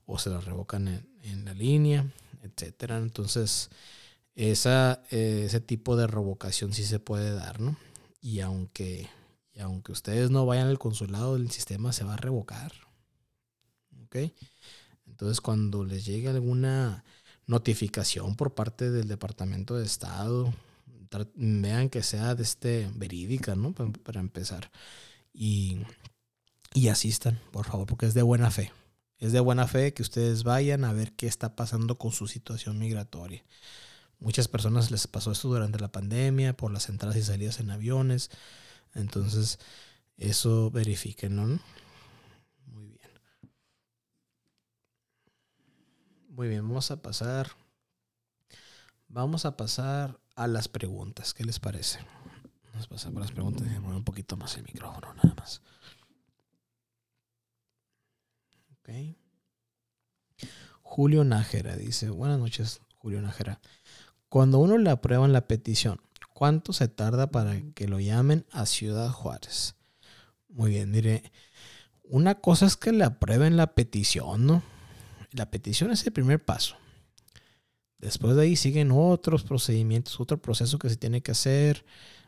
o 0.07 0.19
se 0.19 0.31
la 0.31 0.41
revocan 0.41 0.89
en, 1.23 1.45
la 1.45 1.53
línea, 1.53 2.07
etcétera. 2.43 2.99
Entonces, 2.99 3.71
esa, 4.35 5.03
eh, 5.11 5.43
ese 5.47 5.61
tipo 5.61 5.97
de 5.97 6.07
revocación 6.07 6.73
sí 6.73 6.85
se 6.85 7.01
puede 7.01 7.33
dar, 7.33 7.61
¿no? 7.61 7.77
Y 8.21 8.41
aunque, 8.41 9.09
y 9.53 9.61
aunque 9.61 9.93
ustedes 9.93 10.31
no 10.31 10.47
vayan 10.47 10.69
al 10.69 10.79
consulado, 10.79 11.37
el 11.37 11.51
sistema 11.51 11.93
se 11.93 12.05
va 12.05 12.15
a 12.15 12.19
revocar. 12.19 12.73
¿Ok? 14.05 14.17
Entonces, 15.07 15.41
cuando 15.41 15.85
les 15.85 16.05
llegue 16.05 16.29
alguna 16.29 17.05
notificación 17.47 18.37
por 18.37 18.55
parte 18.55 18.91
del 18.91 19.09
Departamento 19.09 19.77
de 19.77 19.85
Estado, 19.85 20.53
vean 21.35 21.89
que 21.89 22.03
sea 22.03 22.35
de 22.35 22.43
este 22.43 22.91
verídica, 22.95 23.55
¿no? 23.55 23.73
Para, 23.73 23.91
para 23.91 24.21
empezar. 24.21 24.71
Y, 25.33 25.79
y 26.75 26.89
asistan, 26.89 27.41
por 27.53 27.67
favor, 27.67 27.87
porque 27.87 28.07
es 28.07 28.15
de 28.15 28.23
buena 28.23 28.51
fe. 28.51 28.73
Es 29.19 29.33
de 29.33 29.41
buena 29.41 29.67
fe 29.67 29.95
que 29.95 30.03
ustedes 30.03 30.45
vayan 30.45 30.85
a 30.85 30.93
ver 30.93 31.13
qué 31.13 31.27
está 31.27 31.57
pasando 31.57 31.97
con 31.97 32.13
su 32.13 32.27
situación 32.27 32.79
migratoria. 32.79 33.43
Muchas 34.19 34.49
personas 34.49 34.91
les 34.91 35.07
pasó 35.07 35.33
esto 35.33 35.49
durante 35.49 35.79
la 35.79 35.93
pandemia 35.93 36.57
por 36.57 36.73
las 36.73 36.89
entradas 36.89 37.17
y 37.17 37.23
salidas 37.23 37.61
en 37.61 37.71
aviones. 37.71 38.31
Entonces, 38.95 39.59
eso 40.17 40.71
verifíquenlo. 40.71 41.47
¿no? 41.47 41.61
Muy 42.67 42.87
bien. 42.89 43.11
Muy 46.29 46.49
bien, 46.49 46.69
vamos 46.69 46.91
a 46.91 47.01
pasar. 47.01 47.51
Vamos 49.09 49.47
a 49.47 49.57
pasar 49.57 50.19
a 50.35 50.47
las 50.47 50.69
preguntas. 50.69 51.33
¿Qué 51.33 51.45
les 51.45 51.59
parece? 51.59 52.01
Vamos 52.73 52.87
a 52.87 52.89
pasar 52.89 53.13
por 53.13 53.23
las 53.23 53.33
preguntas 53.33 53.67
y 53.67 53.77
un 53.77 54.05
poquito 54.05 54.37
más 54.37 54.57
el 54.57 54.65
micrófono, 54.65 55.15
nada 55.15 55.35
más. 55.37 55.63
Julio 60.83 61.25
Nájera 61.25 61.77
dice, 61.77 62.11
buenas 62.11 62.39
noches, 62.39 62.81
Julio 62.97 63.21
Nájera. 63.21 63.61
Cuando 64.29 64.59
uno 64.59 64.79
le 64.79 64.91
aprueban 64.91 65.33
la 65.33 65.47
petición, 65.47 66.01
¿cuánto 66.33 66.73
se 66.73 66.89
tarda 66.89 67.31
para 67.31 67.61
que 67.75 67.89
lo 67.89 68.01
llamen 68.01 68.47
a 68.53 68.67
Ciudad 68.67 69.11
Juárez? 69.11 69.75
Muy 70.49 70.71
bien, 70.71 70.91
mire, 70.91 71.33
una 72.05 72.37
cosa 72.37 72.67
es 72.67 72.77
que 72.77 72.93
le 72.93 73.05
aprueben 73.05 73.57
la 73.57 73.75
petición, 73.75 74.47
¿no? 74.47 74.63
La 75.33 75.51
petición 75.51 75.91
es 75.91 76.07
el 76.07 76.13
primer 76.13 76.45
paso. 76.45 76.77
Después 77.99 78.37
de 78.37 78.43
ahí 78.43 78.57
siguen 78.57 78.91
otros 78.93 79.43
procedimientos, 79.43 80.21
otro 80.21 80.41
proceso 80.41 80.79
que 80.79 80.89
se 80.89 80.97
tiene 80.97 81.23
que 81.23 81.33
hacer, 81.33 81.85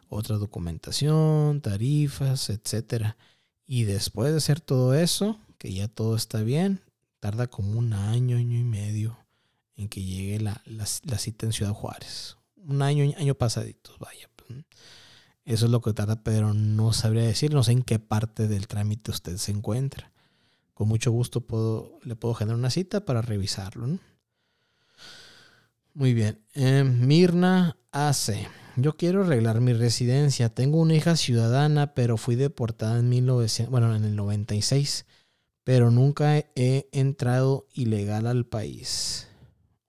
otra 0.09 0.37
documentación, 0.37 1.61
tarifas, 1.61 2.51
etc. 2.51 3.15
Y 3.67 3.85
después 3.85 4.31
de 4.31 4.39
hacer 4.39 4.61
todo 4.61 4.95
eso, 4.95 5.39
que 5.59 5.73
ya 5.73 5.89
todo 5.89 6.17
está 6.17 6.43
bien, 6.43 6.81
tarda 7.21 7.49
como 7.49 7.79
un 7.79 7.93
año, 7.93 8.37
año 8.37 8.59
y 8.59 8.65
medio 8.65 9.19
en 9.77 9.89
que 9.89 10.03
llegue 10.03 10.41
la, 10.41 10.87
cita 10.87 11.47
en 11.47 11.53
Ciudad 11.53 11.73
Juárez. 11.73 12.37
Un 12.57 12.83
año, 12.83 13.13
año 13.17 13.35
pasadito, 13.35 13.93
vaya. 13.99 14.29
Pues, 14.37 14.65
Eso 15.45 15.67
es 15.67 15.71
lo 15.71 15.81
que 15.81 15.93
tarda, 15.93 16.23
pero 16.23 16.55
no 16.55 16.93
sabría 16.93 17.23
decir, 17.23 17.53
no 17.53 17.63
sé 17.63 17.73
en 17.73 17.83
qué 17.83 17.99
parte 17.99 18.49
del 18.49 18.67
trámite 18.67 19.11
usted 19.11 19.37
se 19.37 19.53
encuentra. 19.53 20.13
Con 20.75 20.89
mucho 20.89 21.11
gusto 21.11 21.41
puedo, 21.41 21.99
le 22.03 22.17
puedo 22.17 22.35
generar 22.35 22.59
una 22.59 22.71
cita 22.71 23.05
para 23.05 23.23
revisarlo. 23.23 23.99
Muy 25.95 26.15
bien. 26.15 26.41
Eh, 26.55 26.85
Mirna 26.85 27.77
AC. 27.91 28.49
Yo 28.77 28.97
quiero 28.97 29.23
arreglar 29.23 29.61
mi 29.61 29.73
residencia. 29.73 30.49
Tengo 30.49 30.79
una 30.79 30.95
hija 30.95 31.17
ciudadana, 31.17 31.95
pero 31.95 32.17
fui 32.17 32.37
deportada 32.37 33.01
en 33.01 33.09
1900, 33.09 33.71
bueno, 33.71 33.95
en 33.97 34.05
el 34.05 34.15
96, 34.15 35.07
pero 35.69 35.91
nunca 35.91 36.39
he 36.39 36.89
entrado 36.93 37.69
ilegal 37.75 38.27
al 38.27 38.47
país. 38.47 39.29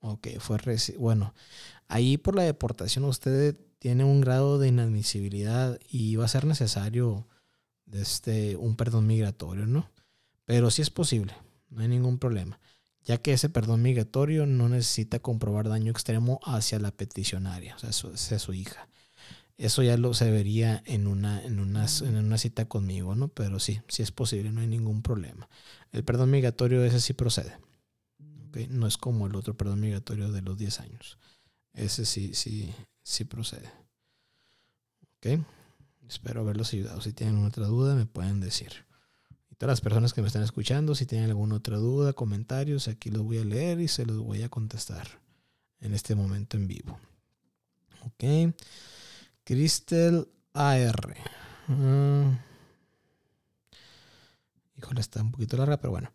Ok, 0.02 0.28
fue 0.40 0.58
bueno. 0.98 1.34
Ahí 1.88 2.18
por 2.18 2.36
la 2.36 2.44
deportación 2.44 3.06
usted 3.06 3.56
tiene 3.80 4.04
un 4.04 4.20
grado 4.20 4.60
de 4.60 4.68
inadmisibilidad 4.68 5.80
y 5.90 6.18
va 6.18 6.26
a 6.26 6.28
ser 6.28 6.44
necesario 6.44 7.30
este, 7.94 8.58
un 8.58 8.76
perdón 8.76 9.08
migratorio, 9.08 9.68
¿no? 9.68 9.90
Pero 10.44 10.70
sí 10.70 10.82
es 10.82 10.90
posible, 10.90 11.34
no 11.70 11.82
hay 11.82 11.88
ningún 11.88 12.20
problema, 12.20 12.60
ya 13.06 13.20
que 13.20 13.32
ese 13.32 13.48
perdón 13.48 13.82
migratorio 13.82 14.46
no 14.46 14.68
necesita 14.68 15.20
comprobar 15.20 15.70
daño 15.70 15.94
extremo 15.94 16.42
hacia 16.44 16.78
la 16.80 16.92
peticionaria, 16.92 17.78
o 17.78 17.80
sea, 17.80 17.94
su, 17.94 18.18
su 18.18 18.54
hija. 18.54 18.90
Eso 19.60 19.84
ya 19.84 19.98
lo 19.98 20.14
se 20.14 20.32
vería 20.32 20.82
en 20.86 21.06
una, 21.06 21.44
en, 21.44 21.60
una, 21.60 21.86
en 21.86 22.16
una 22.16 22.38
cita 22.38 22.70
conmigo, 22.70 23.14
¿no? 23.14 23.28
Pero 23.28 23.60
sí, 23.60 23.82
sí 23.90 24.02
es 24.02 24.10
posible, 24.10 24.54
no 24.54 24.62
hay 24.62 24.68
ningún 24.68 25.02
problema. 25.02 25.50
El 25.92 26.06
perdón 26.06 26.32
migratorio 26.32 26.82
ese 26.86 27.02
sí 27.02 27.12
procede. 27.12 27.58
No 28.70 28.88
es 28.88 28.96
como 28.98 29.28
el 29.28 29.36
otro 29.36 29.58
perdón 29.58 29.82
migratorio 29.82 30.32
de 30.32 30.42
los 30.42 30.58
10 30.58 30.80
años. 30.80 31.18
Ese 31.74 32.06
sí, 32.06 32.34
sí, 32.36 32.74
sí 33.04 33.26
procede. 33.26 33.70
¿Ok? 35.18 35.44
Espero 36.08 36.40
haberlos 36.40 36.74
ayudado. 36.74 37.02
Si 37.02 37.12
tienen 37.12 37.44
otra 37.44 37.68
duda, 37.68 37.96
me 37.96 38.06
pueden 38.06 38.40
decir. 38.40 38.86
Y 39.52 39.56
todas 39.56 39.74
las 39.74 39.82
personas 39.82 40.14
que 40.14 40.22
me 40.22 40.28
están 40.28 40.44
escuchando, 40.44 40.96
si 40.96 41.06
tienen 41.06 41.32
alguna 41.32 41.56
otra 41.56 41.76
duda, 41.76 42.14
comentarios, 42.14 42.88
aquí 42.88 43.10
los 43.10 43.24
voy 43.24 43.40
a 43.40 43.44
leer 43.44 43.82
y 43.82 43.90
se 43.90 44.06
los 44.06 44.20
voy 44.20 44.42
a 44.42 44.48
contestar 44.48 45.20
en 45.82 45.94
este 45.94 46.16
momento 46.16 46.56
en 46.56 46.68
vivo. 46.68 46.98
Ok. 48.06 48.54
Cristel 49.50 50.28
AR. 50.54 51.16
Mm. 51.66 52.38
Híjole, 54.78 55.02
está 55.02 55.24
un 55.24 55.32
poquito 55.32 55.58
larga, 55.58 55.78
pero 55.78 55.90
bueno. 55.90 56.12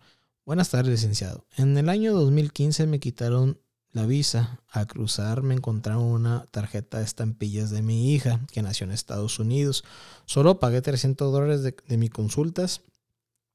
Buenas 0.46 0.70
tardes, 0.70 0.92
licenciado. 0.92 1.44
En 1.56 1.76
el 1.76 1.88
año 1.88 2.14
2015 2.14 2.86
me 2.86 3.00
quitaron 3.00 3.60
la 3.90 4.06
visa. 4.06 4.60
Al 4.68 4.86
cruzar 4.86 5.42
me 5.42 5.54
encontraron 5.54 6.04
una 6.04 6.46
tarjeta 6.52 6.98
de 6.98 7.04
estampillas 7.04 7.70
de 7.70 7.82
mi 7.82 8.14
hija 8.14 8.38
que 8.52 8.62
nació 8.62 8.84
en 8.84 8.92
Estados 8.92 9.40
Unidos. 9.40 9.82
Solo 10.26 10.60
pagué 10.60 10.80
300 10.80 11.32
dólares 11.32 11.64
de, 11.64 11.74
de 11.88 11.96
mis 11.96 12.10
consultas 12.10 12.82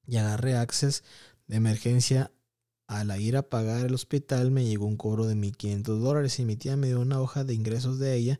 y 0.05 0.17
agarré 0.17 0.57
access 0.57 1.05
de 1.47 1.55
emergencia. 1.55 2.33
Al 2.85 3.17
ir 3.21 3.37
a 3.37 3.43
pagar 3.43 3.85
el 3.85 3.93
hospital 3.93 4.51
me 4.51 4.65
llegó 4.65 4.87
un 4.87 4.97
cobro 4.97 5.25
de 5.25 5.35
1.500 5.35 5.83
dólares 5.99 6.37
y 6.39 6.43
mi 6.43 6.57
tía 6.57 6.75
me 6.75 6.87
dio 6.87 6.99
una 6.99 7.21
hoja 7.21 7.43
de 7.43 7.53
ingresos 7.53 7.99
de 7.99 8.15
ella 8.15 8.39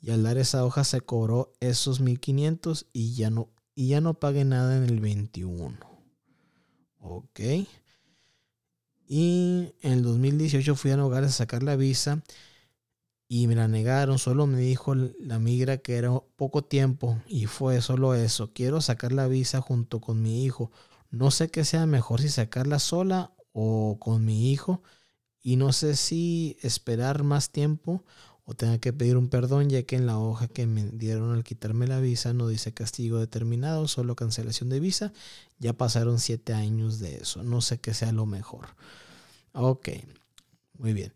y 0.00 0.10
al 0.10 0.22
dar 0.22 0.38
esa 0.38 0.64
hoja 0.64 0.84
se 0.84 1.00
cobró 1.00 1.52
esos 1.60 2.00
1.500 2.00 2.86
y 2.92 3.14
ya 3.14 3.30
no, 3.30 3.48
y 3.74 3.88
ya 3.88 4.00
no 4.00 4.14
pagué 4.14 4.44
nada 4.44 4.76
en 4.76 4.84
el 4.84 5.00
21. 5.00 5.76
Ok. 7.00 7.40
Y 9.06 9.74
en 9.80 9.92
el 9.92 10.02
2018 10.02 10.74
fui 10.74 10.90
a 10.90 10.96
Nogales 10.96 11.30
a 11.30 11.38
sacar 11.38 11.62
la 11.62 11.76
visa 11.76 12.22
y 13.26 13.46
me 13.46 13.54
la 13.54 13.66
negaron. 13.66 14.18
Solo 14.18 14.46
me 14.46 14.60
dijo 14.60 14.94
la 14.94 15.38
migra 15.38 15.78
que 15.78 15.96
era 15.96 16.10
poco 16.36 16.62
tiempo 16.62 17.20
y 17.26 17.46
fue 17.46 17.80
solo 17.80 18.14
eso. 18.14 18.52
Quiero 18.52 18.80
sacar 18.80 19.12
la 19.12 19.26
visa 19.26 19.60
junto 19.60 20.00
con 20.00 20.22
mi 20.22 20.44
hijo. 20.44 20.70
No 21.10 21.30
sé 21.30 21.50
qué 21.50 21.64
sea 21.64 21.86
mejor 21.86 22.20
si 22.20 22.28
sacarla 22.28 22.78
sola 22.78 23.32
o 23.52 23.98
con 23.98 24.24
mi 24.24 24.52
hijo. 24.52 24.82
Y 25.40 25.56
no 25.56 25.72
sé 25.72 25.96
si 25.96 26.58
esperar 26.60 27.22
más 27.22 27.50
tiempo 27.50 28.04
o 28.50 28.54
tenga 28.54 28.78
que 28.78 28.94
pedir 28.94 29.18
un 29.18 29.28
perdón 29.28 29.68
ya 29.68 29.82
que 29.82 29.94
en 29.94 30.06
la 30.06 30.18
hoja 30.18 30.48
que 30.48 30.66
me 30.66 30.86
dieron 30.86 31.34
al 31.34 31.44
quitarme 31.44 31.86
la 31.86 32.00
visa 32.00 32.32
no 32.32 32.48
dice 32.48 32.72
castigo 32.72 33.18
determinado, 33.18 33.86
solo 33.88 34.16
cancelación 34.16 34.70
de 34.70 34.80
visa. 34.80 35.12
Ya 35.58 35.74
pasaron 35.74 36.18
siete 36.18 36.54
años 36.54 36.98
de 36.98 37.16
eso. 37.16 37.42
No 37.42 37.60
sé 37.60 37.78
qué 37.78 37.92
sea 37.92 38.10
lo 38.10 38.24
mejor. 38.24 38.68
Ok, 39.52 39.90
muy 40.78 40.94
bien. 40.94 41.12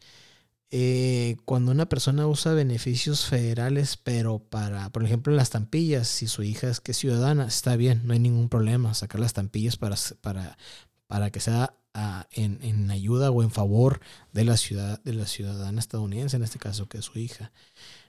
Eh, 0.70 1.38
cuando 1.46 1.72
una 1.72 1.88
persona 1.88 2.26
usa 2.26 2.52
beneficios 2.52 3.24
federales, 3.24 3.96
pero 3.96 4.38
para, 4.38 4.90
por 4.90 5.02
ejemplo, 5.02 5.32
las 5.32 5.44
estampillas, 5.44 6.08
si 6.08 6.26
su 6.26 6.42
hija 6.42 6.68
es 6.68 6.80
que 6.80 6.92
ciudadana, 6.92 7.46
está 7.46 7.76
bien, 7.76 8.02
no 8.04 8.12
hay 8.12 8.18
ningún 8.18 8.50
problema 8.50 8.92
sacar 8.92 9.20
las 9.20 9.28
estampillas 9.28 9.78
para, 9.78 9.96
para, 10.20 10.58
para 11.06 11.30
que 11.30 11.40
sea 11.40 11.74
en, 11.94 12.90
ayuda 12.90 13.30
o 13.30 13.42
en 13.42 13.50
favor 13.50 14.00
de 14.32 14.44
la, 14.44 14.56
ciudad, 14.56 15.02
de 15.02 15.12
la 15.12 15.26
ciudadana 15.26 15.80
estadounidense, 15.80 16.36
en 16.36 16.42
este 16.42 16.58
caso 16.58 16.88
que 16.88 16.98
es 16.98 17.04
su 17.04 17.18
hija. 17.18 17.52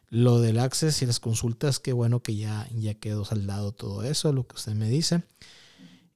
Lo 0.10 0.39
del 0.39 0.60
access 0.60 1.02
y 1.02 1.06
las 1.06 1.19
consultas, 1.19 1.80
qué 1.80 1.91
bueno 1.91 2.22
que 2.22 2.36
ya, 2.36 2.67
ya 2.76 2.93
quedó 2.93 3.26
saldado 3.26 3.72
todo 3.72 4.04
eso, 4.04 4.32
lo 4.32 4.48
que 4.48 4.56
usted 4.56 4.74
me 4.74 4.88
dice. 4.88 5.24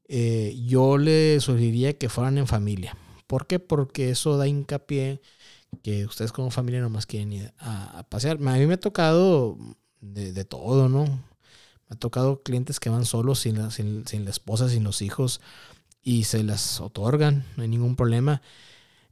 Eh, 0.07 0.57
yo 0.65 0.97
le 0.97 1.39
sugeriría 1.39 1.97
que 1.97 2.09
fueran 2.09 2.37
en 2.37 2.47
familia. 2.47 2.95
¿Por 3.25 3.47
qué? 3.47 3.59
Porque 3.59 4.11
eso 4.11 4.37
da 4.37 4.47
hincapié 4.47 5.21
que 5.83 6.05
ustedes 6.05 6.31
como 6.31 6.51
familia 6.51 6.79
nomás 6.79 7.05
quieren 7.05 7.33
ir 7.33 7.53
a, 7.59 8.05
pasear. 8.09 8.37
A 8.37 8.57
mí 8.57 8.65
me 8.67 8.75
ha 8.75 8.79
tocado 8.79 9.57
de, 9.99 10.45
todo, 10.45 10.87
¿no? 10.87 11.05
Me 11.05 11.95
ha 11.95 11.95
tocado 11.95 12.41
clientes 12.41 12.79
que 12.79 12.89
van 12.89 13.05
solos 13.05 13.39
sin 13.39 13.69
sin, 13.71 14.07
sin 14.07 14.23
la 14.23 14.31
esposa, 14.31 14.69
sin 14.69 14.83
los 14.83 15.01
hijos 15.01 15.41
y 16.01 16.23
se 16.23 16.43
las 16.43 16.79
otorgan, 16.81 17.45
no 17.55 17.63
hay 17.63 17.69
ningún 17.69 17.95
problema, 17.95 18.41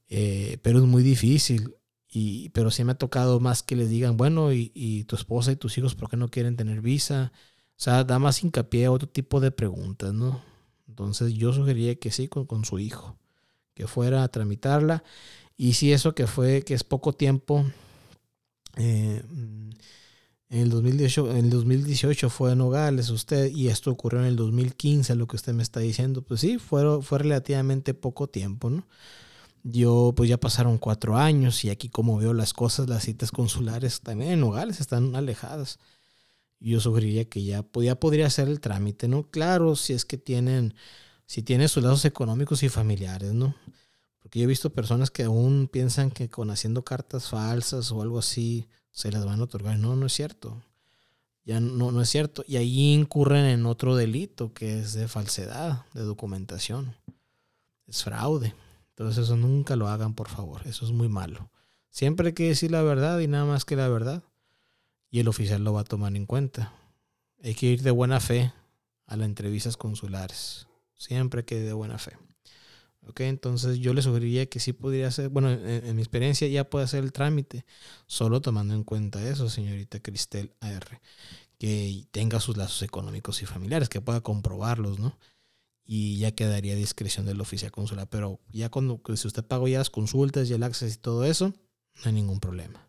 eh, 0.09 0.57
pero 0.61 0.79
es 0.79 0.85
muy 0.85 1.03
difícil. 1.03 1.75
Y, 2.09 2.49
pero 2.49 2.71
sí 2.71 2.83
me 2.85 2.93
ha 2.93 2.97
tocado 2.97 3.39
más 3.41 3.61
que 3.61 3.75
les 3.75 3.89
digan, 3.89 4.15
bueno, 4.15 4.53
y, 4.53 5.03
tu 5.05 5.15
esposa 5.17 5.51
y 5.51 5.57
tus 5.57 5.77
hijos, 5.77 5.95
¿por 5.95 6.09
qué 6.09 6.15
no 6.17 6.29
quieren 6.29 6.55
tener 6.55 6.81
visa? 6.81 7.33
O 7.71 7.73
sea, 7.75 8.05
da 8.05 8.19
más 8.19 8.41
hincapié 8.41 8.85
a 8.85 8.91
otro 8.91 9.09
tipo 9.09 9.41
de 9.41 9.51
preguntas, 9.51 10.13
¿no? 10.13 10.41
Entonces 10.87 11.33
yo 11.33 11.51
sugeriría 11.51 11.95
que 11.95 12.11
sí, 12.11 12.29
con, 12.29 12.45
con 12.45 12.63
su 12.63 12.79
hijo, 12.79 13.17
que 13.73 13.87
fuera 13.87 14.23
a 14.23 14.29
tramitarla. 14.29 15.03
Y 15.57 15.73
si 15.73 15.91
eso 15.91 16.15
que 16.15 16.27
fue, 16.27 16.63
que 16.63 16.73
es 16.73 16.83
poco 16.85 17.13
tiempo, 17.13 17.65
eh, 18.77 19.23
en 20.49 20.59
el 20.59 20.69
2018, 20.69 21.31
en 21.31 21.37
el 21.37 21.49
2018 21.49 22.29
fue 22.29 22.51
en 22.51 22.59
Nogales 22.59 23.09
usted 23.09 23.51
y 23.51 23.69
esto 23.69 23.91
ocurrió 23.91 24.19
en 24.19 24.27
el 24.27 24.35
2015, 24.35 25.15
lo 25.15 25.27
que 25.27 25.35
usted 25.37 25.53
me 25.53 25.63
está 25.63 25.79
diciendo. 25.79 26.21
Pues 26.21 26.41
sí, 26.41 26.59
fue, 26.59 27.01
fue 27.01 27.19
relativamente 27.19 27.93
poco 27.93 28.27
tiempo, 28.27 28.69
¿no? 28.69 28.87
Yo, 29.63 30.13
pues 30.15 30.29
ya 30.29 30.37
pasaron 30.39 30.77
cuatro 30.77 31.17
años 31.17 31.65
y 31.65 31.71
aquí 31.71 31.89
como 31.89 32.17
veo 32.17 32.33
las 32.33 32.53
cosas, 32.53 32.87
las 32.87 33.03
citas 33.03 33.31
consulares 33.31 34.01
también 34.01 34.31
en 34.33 34.39
Nogales 34.41 34.79
están 34.79 35.15
alejadas. 35.15 35.79
Yo 36.59 36.79
sugeriría 36.79 37.25
que 37.25 37.43
ya, 37.43 37.63
podría 37.63 38.27
hacer 38.27 38.47
el 38.47 38.59
trámite, 38.59 39.07
¿no? 39.07 39.29
Claro, 39.31 39.75
si 39.75 39.93
es 39.93 40.05
que 40.05 40.17
tienen, 40.17 40.75
si 41.25 41.41
tienen 41.41 41.69
sus 41.69 41.83
lazos 41.83 42.05
económicos 42.05 42.61
y 42.63 42.69
familiares, 42.69 43.33
¿no? 43.33 43.55
Porque 44.19 44.39
yo 44.39 44.45
he 44.45 44.47
visto 44.47 44.73
personas 44.73 45.11
que 45.11 45.23
aún 45.23 45.67
piensan 45.71 46.11
que 46.11 46.29
con 46.29 46.51
haciendo 46.51 46.83
cartas 46.83 47.29
falsas 47.29 47.91
o 47.91 48.01
algo 48.03 48.19
así 48.19 48.67
se 48.95 49.11
las 49.11 49.25
van 49.25 49.41
a 49.41 49.43
otorgar. 49.43 49.77
No, 49.77 49.95
no 49.97 50.05
es 50.05 50.13
cierto. 50.13 50.63
Ya 51.43 51.59
no, 51.59 51.91
no 51.91 52.01
es 52.01 52.09
cierto. 52.09 52.45
Y 52.47 52.55
ahí 52.55 52.93
incurren 52.93 53.45
en 53.45 53.65
otro 53.65 53.95
delito 53.95 54.53
que 54.53 54.79
es 54.79 54.93
de 54.93 55.09
falsedad, 55.09 55.85
de 55.93 56.01
documentación. 56.01 56.95
Es 57.87 58.03
fraude. 58.03 58.55
Entonces 58.91 59.25
eso 59.25 59.35
nunca 59.35 59.75
lo 59.75 59.89
hagan, 59.89 60.13
por 60.15 60.29
favor. 60.29 60.65
Eso 60.65 60.85
es 60.85 60.91
muy 60.91 61.09
malo. 61.09 61.51
Siempre 61.89 62.27
hay 62.27 62.33
que 62.33 62.47
decir 62.47 62.71
la 62.71 62.83
verdad 62.83 63.19
y 63.19 63.27
nada 63.27 63.43
más 63.43 63.65
que 63.65 63.75
la 63.75 63.89
verdad. 63.89 64.23
Y 65.11 65.19
el 65.19 65.27
oficial 65.27 65.63
lo 65.63 65.73
va 65.73 65.81
a 65.81 65.85
tomar 65.85 66.15
en 66.15 66.25
cuenta. 66.25 66.73
Hay 67.43 67.53
que 67.53 67.67
ir 67.67 67.81
de 67.83 67.91
buena 67.91 68.21
fe 68.21 68.53
a 69.07 69.17
las 69.17 69.25
entrevistas 69.25 69.75
consulares. 69.75 70.67
Siempre 70.95 71.43
que 71.43 71.59
de 71.59 71.73
buena 71.73 71.97
fe. 71.97 72.13
¿Ok? 73.07 73.21
Entonces 73.21 73.79
yo 73.79 73.93
le 73.93 74.01
sugeriría 74.01 74.47
que 74.47 74.59
sí 74.59 74.73
podría 74.73 75.07
hacer, 75.07 75.29
bueno, 75.29 75.51
en, 75.51 75.95
mi 75.95 76.01
experiencia 76.01 76.47
ya 76.47 76.69
puede 76.69 76.85
hacer 76.85 77.03
el 77.03 77.11
trámite, 77.11 77.65
solo 78.07 78.41
tomando 78.41 78.73
en 78.73 78.83
cuenta 78.83 79.27
eso, 79.27 79.49
señorita 79.49 79.99
Cristel 79.99 80.53
AR, 80.59 81.01
que 81.57 82.05
tenga 82.11 82.39
sus 82.39 82.57
lazos 82.57 82.81
económicos 82.81 83.41
y 83.41 83.45
familiares, 83.45 83.89
que 83.89 84.01
pueda 84.01 84.21
comprobarlos, 84.21 84.99
¿no? 84.99 85.17
Y 85.87 86.17
ya 86.17 86.31
quedaría 86.31 86.73
a 86.73 86.77
discreción 86.77 87.27
del 87.27 87.41
oficial 87.41 87.71
consular, 87.71 88.09
pero 88.09 88.39
ya 88.51 88.69
cuando, 88.69 89.01
si 89.15 89.27
usted 89.27 89.45
pagó 89.45 89.67
ya 89.67 89.77
las 89.77 89.91
consultas 89.91 90.49
y 90.49 90.53
el 90.53 90.63
acceso 90.63 90.93
y 90.93 90.97
todo 90.97 91.25
eso, 91.25 91.49
no 91.49 92.05
hay 92.05 92.13
ningún 92.13 92.39
problema. 92.39 92.87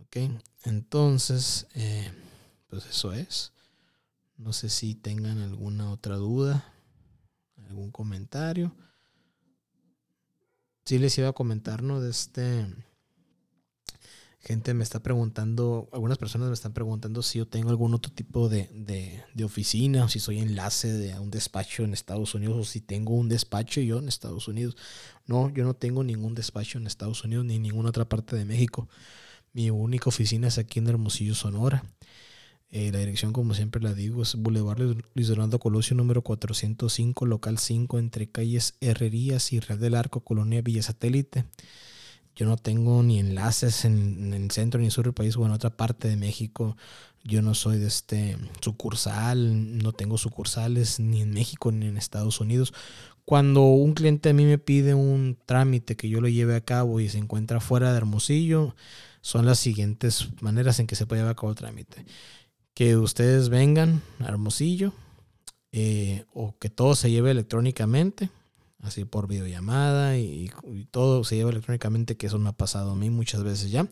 ¿Ok? 0.00 0.16
Entonces, 0.62 1.66
eh, 1.74 2.10
pues 2.68 2.86
eso 2.86 3.12
es. 3.12 3.52
No 4.38 4.54
sé 4.54 4.70
si 4.70 4.94
tengan 4.94 5.38
alguna 5.40 5.90
otra 5.90 6.16
duda, 6.16 6.72
algún 7.68 7.90
comentario 7.90 8.74
sí 10.84 10.98
les 10.98 11.16
iba 11.18 11.28
a 11.28 11.32
comentar, 11.32 11.82
¿no? 11.82 12.00
De 12.00 12.10
este 12.10 12.66
gente 14.44 14.74
me 14.74 14.84
está 14.84 15.02
preguntando, 15.02 15.88
algunas 15.90 16.18
personas 16.18 16.48
me 16.48 16.54
están 16.54 16.74
preguntando 16.74 17.22
si 17.22 17.38
yo 17.38 17.48
tengo 17.48 17.70
algún 17.70 17.94
otro 17.94 18.12
tipo 18.12 18.50
de, 18.50 18.68
de, 18.74 19.44
oficina, 19.44 20.04
o 20.04 20.08
si 20.08 20.20
soy 20.20 20.38
enlace 20.38 20.92
de 20.92 21.18
un 21.18 21.30
despacho 21.30 21.82
en 21.82 21.94
Estados 21.94 22.34
Unidos, 22.34 22.56
o 22.58 22.64
si 22.64 22.82
tengo 22.82 23.14
un 23.14 23.28
despacho 23.28 23.80
yo 23.80 23.98
en 23.98 24.08
Estados 24.08 24.46
Unidos. 24.46 24.76
No, 25.26 25.48
yo 25.48 25.64
no 25.64 25.74
tengo 25.74 26.04
ningún 26.04 26.34
despacho 26.34 26.76
en 26.76 26.86
Estados 26.86 27.24
Unidos 27.24 27.46
ni 27.46 27.56
en 27.56 27.62
ninguna 27.62 27.88
otra 27.88 28.06
parte 28.06 28.36
de 28.36 28.44
México. 28.44 28.88
Mi 29.54 29.70
única 29.70 30.10
oficina 30.10 30.48
es 30.48 30.58
aquí 30.58 30.78
en 30.78 30.88
Hermosillo, 30.88 31.34
Sonora. 31.34 31.82
Eh, 32.76 32.90
la 32.90 32.98
dirección, 32.98 33.32
como 33.32 33.54
siempre 33.54 33.80
la 33.80 33.94
digo, 33.94 34.20
es 34.24 34.34
Boulevard 34.34 34.80
Luis 35.14 35.28
Donaldo 35.28 35.60
Colosio, 35.60 35.94
número 35.94 36.22
405, 36.22 37.24
local 37.24 37.58
5, 37.58 38.00
entre 38.00 38.28
calles 38.28 38.74
Herrerías 38.80 39.52
y 39.52 39.60
Real 39.60 39.78
del 39.78 39.94
Arco, 39.94 40.24
Colonia 40.24 40.60
Villa 40.60 40.82
Satélite. 40.82 41.44
Yo 42.34 42.46
no 42.46 42.56
tengo 42.56 43.00
ni 43.04 43.20
enlaces 43.20 43.84
en, 43.84 44.34
el 44.34 44.50
centro 44.50 44.80
ni 44.80 44.90
sur 44.90 45.04
del 45.04 45.14
país 45.14 45.36
o 45.36 45.46
en 45.46 45.52
otra 45.52 45.70
parte 45.70 46.08
de 46.08 46.16
México. 46.16 46.76
Yo 47.22 47.42
no 47.42 47.54
soy 47.54 47.78
de 47.78 47.86
este 47.86 48.38
sucursal, 48.60 49.78
no 49.78 49.92
tengo 49.92 50.18
sucursales 50.18 50.98
ni 50.98 51.22
en 51.22 51.30
México 51.30 51.70
ni 51.70 51.86
en 51.86 51.96
Estados 51.96 52.40
Unidos. 52.40 52.74
Cuando 53.24 53.62
un 53.62 53.94
cliente 53.94 54.30
a 54.30 54.34
mí 54.34 54.46
me 54.46 54.58
pide 54.58 54.94
un 54.94 55.38
trámite 55.46 55.94
que 55.94 56.08
yo 56.08 56.20
lo 56.20 56.26
lleve 56.26 56.56
a 56.56 56.64
cabo 56.64 56.98
y 56.98 57.08
se 57.08 57.18
encuentra 57.18 57.60
fuera 57.60 57.92
de 57.92 57.98
Hermosillo, 57.98 58.74
son 59.20 59.46
las 59.46 59.60
siguientes 59.60 60.30
maneras 60.40 60.80
en 60.80 60.88
que 60.88 60.96
se 60.96 61.06
puede 61.06 61.20
llevar 61.20 61.34
a 61.34 61.36
cabo 61.36 61.50
el 61.50 61.56
trámite 61.56 62.04
que 62.74 62.96
ustedes 62.96 63.48
vengan 63.48 64.02
a 64.20 64.28
Hermosillo 64.28 64.92
eh, 65.72 66.24
o 66.32 66.56
que 66.58 66.70
todo 66.70 66.94
se 66.94 67.10
lleve 67.10 67.30
electrónicamente, 67.30 68.30
así 68.80 69.04
por 69.04 69.28
videollamada 69.28 70.18
y, 70.18 70.50
todo 70.90 71.24
se 71.24 71.36
lleva 71.36 71.50
electrónicamente, 71.50 72.16
que 72.16 72.26
eso 72.26 72.38
me 72.38 72.48
ha 72.48 72.52
pasado 72.52 72.92
a 72.92 72.96
mí 72.96 73.10
muchas 73.10 73.42
veces 73.42 73.70
ya, 73.70 73.88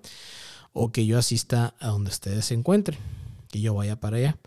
o 0.73 0.93
que 0.93 1.07
yo 1.07 1.19
asista 1.19 1.75
a 1.81 1.89
donde 1.89 2.11
ustedes 2.11 2.45
se 2.45 2.55
encuentren, 2.55 2.99
que 3.51 3.61
yo 3.61 3.75
vaya 3.75 3.99
para 3.99 4.17
allá. 4.19 4.39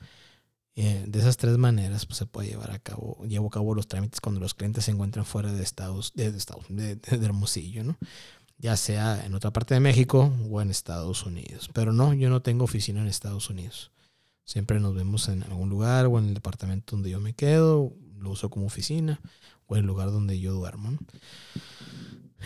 Eh, 0.77 1.05
de 1.07 1.19
esas 1.19 1.38
tres 1.38 1.57
maneras 1.57 2.05
pues, 2.05 2.17
se 2.17 2.25
puede 2.25 2.49
llevar 2.49 2.71
a 2.71 2.79
cabo, 2.79 3.17
llevo 3.25 3.47
a 3.47 3.49
cabo 3.49 3.73
los 3.73 3.88
trámites 3.88 4.19
cuando 4.19 4.41
los 4.41 4.53
clientes 4.53 4.83
se 4.83 4.91
encuentran 4.91 5.23
fuera 5.23 5.53
de 5.53 5.63
Estados, 5.63 6.11
de, 6.15 6.27
Estados, 6.27 6.65
de 6.67 6.99
Hermosillo, 7.09 7.86
¿no? 7.86 7.97
ya 8.57 8.77
sea 8.77 9.25
en 9.25 9.36
otra 9.36 9.51
parte 9.51 9.73
de 9.73 9.79
México 9.79 10.31
o 10.49 10.61
en 10.61 10.69
Estados 10.69 11.25
Unidos. 11.25 11.69
Pero 11.73 11.91
no, 11.91 12.13
yo 12.13 12.29
no 12.29 12.41
tengo 12.41 12.63
oficina 12.63 13.01
en 13.01 13.07
Estados 13.07 13.49
Unidos. 13.49 13.91
Siempre 14.46 14.80
nos 14.80 14.93
vemos 14.93 15.28
en 15.28 15.43
algún 15.43 15.70
lugar 15.70 16.06
o 16.06 16.20
en 16.20 16.28
el 16.28 16.34
departamento 16.36 16.96
donde 16.96 17.10
yo 17.10 17.20
me 17.20 17.34
quedo, 17.34 17.93
lo 18.20 18.30
uso 18.30 18.50
como 18.50 18.68
oficina 18.68 19.20
o 19.68 19.76
el 19.76 19.86
lugar 19.86 20.12
donde 20.12 20.39
yo 20.39 20.54
duermo. 20.54 20.98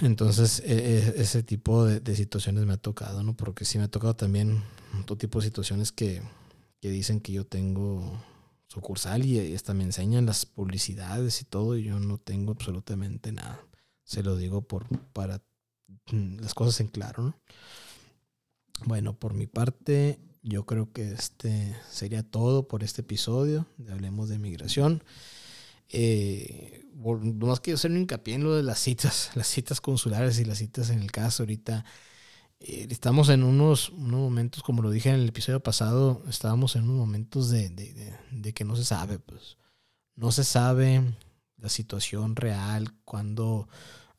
Entonces, 0.01 0.61
e, 0.65 0.73
e, 0.73 1.21
ese 1.21 1.43
tipo 1.43 1.85
de, 1.85 2.15
situaciones 2.15 2.65
me 2.65 2.73
ha 2.73 2.77
tocado, 2.77 3.21
¿no? 3.21 3.35
Porque 3.35 3.65
sí 3.65 3.77
me 3.77 3.83
ha 3.83 3.89
tocado 3.89 4.15
también 4.15 4.63
otro 5.01 5.17
tipo 5.17 5.39
de 5.39 5.45
situaciones 5.45 5.91
que, 5.91 6.21
dicen 6.81 7.19
que 7.19 7.33
yo 7.33 7.45
tengo 7.45 8.23
sucursal 8.67 9.25
y 9.25 9.53
hasta 9.53 9.73
me 9.73 9.83
enseñan 9.83 10.25
las 10.25 10.45
publicidades 10.45 11.41
y 11.41 11.45
todo 11.45 11.75
y 11.75 11.83
yo 11.83 11.99
no 11.99 12.17
tengo 12.17 12.53
absolutamente 12.53 13.33
nada. 13.33 13.59
Se 14.05 14.23
lo 14.23 14.37
digo 14.37 14.61
por, 14.61 14.87
para 15.11 15.43
mm, 16.11 16.39
las 16.39 16.53
cosas 16.53 16.79
en 16.79 16.87
claro, 16.87 17.23
¿no? 17.23 17.35
Bueno, 18.85 19.19
por 19.19 19.33
mi 19.33 19.47
parte, 19.47 20.19
yo 20.41 20.65
creo 20.65 20.91
que 20.91 21.11
este 21.11 21.75
sería 21.89 22.23
todo 22.23 22.67
por 22.67 22.83
este 22.83 23.01
episodio 23.01 23.67
de 23.77 23.91
Hablemos 23.93 24.29
de 24.29 24.39
Migración. 24.39 25.03
Eh, 25.89 26.85
más 26.93 27.59
quiero 27.59 27.75
hacer 27.75 27.91
un 27.91 27.97
hincapié 27.97 28.35
en 28.35 28.43
lo 28.43 28.55
de 28.55 28.63
las 28.63 28.79
citas, 28.79 29.31
las 29.35 29.47
citas 29.47 29.81
consulares 29.81 30.39
y 30.39 30.45
las 30.45 30.59
citas 30.59 30.89
en 30.89 31.01
el 31.01 31.11
caso. 31.11 31.43
Ahorita 31.43 31.85
eh, 32.59 32.87
estamos 32.89 33.29
en 33.29 33.43
unos, 33.43 33.91
momentos, 33.93 34.63
como 34.63 34.81
lo 34.81 34.91
dije 34.91 35.09
en 35.09 35.15
el 35.15 35.29
episodio 35.29 35.61
pasado, 35.61 36.23
estábamos 36.29 36.75
en 36.75 36.83
unos 36.83 36.97
momentos 36.97 37.49
de, 37.49 37.69
de, 37.69 38.53
que 38.53 38.65
no 38.65 38.75
se 38.75 38.85
sabe, 38.85 39.19
pues 39.19 39.57
no 40.15 40.31
se 40.31 40.43
sabe 40.43 41.01
la 41.57 41.69
situación 41.69 42.35
real, 42.35 42.93
cuando 43.05 43.67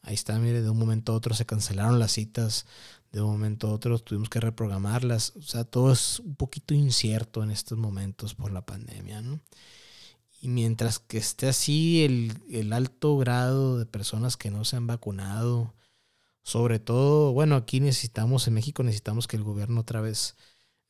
ahí 0.02 0.14
está, 0.14 0.38
mire, 0.38 0.62
de 0.62 0.70
un 0.70 0.78
momento 0.78 1.12
a 1.12 1.16
otro 1.16 1.34
se 1.34 1.46
cancelaron 1.46 1.98
las 1.98 2.12
citas 2.12 2.66
de 3.12 3.20
un 3.20 3.32
momento 3.32 3.68
a 3.68 3.72
otro 3.72 3.98
tuvimos 3.98 4.28
que 4.28 4.40
reprogramarlas. 4.40 5.34
O 5.36 5.42
sea, 5.42 5.64
todo 5.64 5.92
es 5.92 6.20
un 6.20 6.36
poquito 6.36 6.74
incierto 6.74 7.42
en 7.42 7.50
estos 7.50 7.78
momentos 7.78 8.34
por 8.34 8.52
la 8.52 8.64
pandemia, 8.64 9.20
¿no? 9.22 9.40
Y 10.40 10.48
mientras 10.48 10.98
que 10.98 11.18
esté 11.18 11.48
así 11.48 12.04
el, 12.50 12.72
alto 12.72 13.18
grado 13.18 13.78
de 13.78 13.86
personas 13.86 14.36
que 14.36 14.50
no 14.50 14.64
se 14.64 14.76
han 14.76 14.86
vacunado, 14.86 15.74
sobre 16.42 16.78
todo, 16.78 17.32
bueno, 17.32 17.56
aquí 17.56 17.80
necesitamos, 17.80 18.48
en 18.48 18.54
México 18.54 18.82
necesitamos 18.82 19.28
que 19.28 19.36
el 19.36 19.44
gobierno 19.44 19.80
otra 19.82 20.00
vez, 20.00 20.36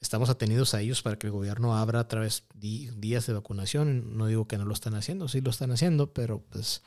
estamos 0.00 0.30
atenidos 0.30 0.74
a 0.74 0.80
ellos 0.80 1.02
para 1.02 1.18
que 1.18 1.26
el 1.26 1.32
gobierno 1.32 1.76
abra 1.76 2.00
otra 2.00 2.20
vez 2.20 2.44
días 2.54 3.26
de 3.26 3.32
vacunación. 3.32 4.16
No 4.16 4.26
digo 4.26 4.46
que 4.46 4.58
no 4.58 4.64
lo 4.66 4.74
están 4.74 4.94
haciendo, 4.94 5.26
sí 5.28 5.40
lo 5.40 5.50
están 5.50 5.72
haciendo, 5.72 6.12
pero 6.12 6.42
pues 6.50 6.82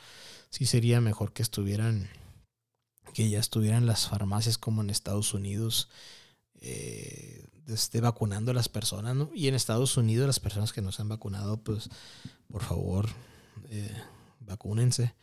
sí 0.54 0.68
sería 0.68 1.02
mejor 1.02 1.34
que 1.34 1.42
estuvieran 1.42 2.10
que 3.16 3.28
ya 3.28 3.40
estuvieran 3.40 3.88
las 3.88 4.08
farmacias 4.08 4.60
como 4.60 4.84
en 4.84 4.92
Estados 4.92 5.34
Unidos 5.34 5.90
eh, 6.62 7.48
esté 7.68 8.02
vacunando 8.02 8.52
a 8.52 8.54
las 8.54 8.70
personas, 8.70 9.16
¿no? 9.16 9.32
Y 9.34 9.48
en 9.48 9.56
Estados 9.56 9.98
Unidos 9.98 10.28
las 10.28 10.40
personas 10.40 10.72
que 10.72 10.84
no 10.84 10.92
se 10.92 11.02
han 11.02 11.10
vacunado, 11.10 11.58
pues 11.58 11.90
por 12.52 12.62
favor, 12.62 13.10
eh, 13.70 13.96
vacúnense. 14.42 15.16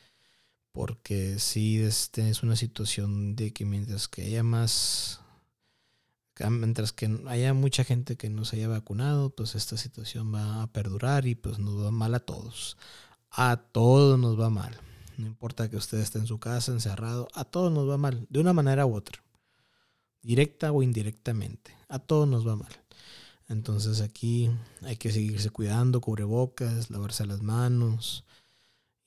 Porque 0.73 1.39
sí, 1.39 1.81
este 1.81 2.29
es 2.29 2.43
una 2.43 2.57
situación 2.57 3.37
de 3.37 3.53
que 3.53 3.65
mientras 3.65 4.09
que 4.09 4.23
haya 4.23 4.43
más, 4.43 5.21
mientras 6.49 6.93
que 6.93 7.09
haya 7.29 7.55
mucha 7.55 7.85
gente 7.85 8.17
que 8.17 8.31
no 8.31 8.45
se 8.45 8.57
haya 8.57 8.69
vacunado, 8.69 9.31
pues 9.31 9.55
esta 9.55 9.77
situación 9.77 10.35
va 10.35 10.63
a 10.63 10.73
perdurar 10.73 11.27
y 11.27 11.37
pues 11.37 11.61
nos 11.61 11.81
va 11.85 11.93
mal 11.93 12.15
a 12.17 12.21
todos. 12.21 12.77
A 13.31 13.57
todos 13.73 14.19
nos 14.19 14.39
va 14.39 14.51
mal. 14.51 14.90
No 15.21 15.27
importa 15.27 15.69
que 15.69 15.77
usted 15.77 15.99
esté 15.99 16.19
en 16.19 16.27
su 16.27 16.39
casa, 16.39 16.73
encerrado, 16.73 17.29
a 17.35 17.45
todos 17.45 17.71
nos 17.71 17.89
va 17.89 17.99
mal, 17.99 18.27
de 18.31 18.41
una 18.41 18.55
manera 18.55 18.87
u 18.87 18.95
otra. 18.95 19.23
Directa 20.23 20.73
o 20.73 20.83
indirectamente. 20.83 21.77
A 21.89 21.99
todos 21.99 22.27
nos 22.27 22.47
va 22.47 22.57
mal. 22.57 22.73
Entonces 23.49 24.01
aquí 24.01 24.51
hay 24.83 24.97
que 24.97 25.13
seguirse 25.13 25.51
cuidando, 25.51 26.01
cubrebocas, 26.01 26.89
lavarse 26.89 27.27
las 27.27 27.43
manos 27.43 28.25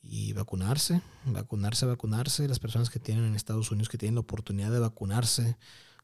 y 0.02 0.34
vacunarse, 0.34 1.02
vacunarse, 1.26 1.88
vacunarse. 1.88 2.48
Las 2.48 2.60
personas 2.60 2.92
que 2.92 3.00
tienen 3.00 3.26
en 3.26 3.36
Estados 3.36 3.72
Unidos 3.72 3.90
que 3.90 3.98
tienen 3.98 4.16
la 4.16 4.22
oportunidad 4.22 4.72
de 4.72 4.80
vacunarse, 4.80 5.58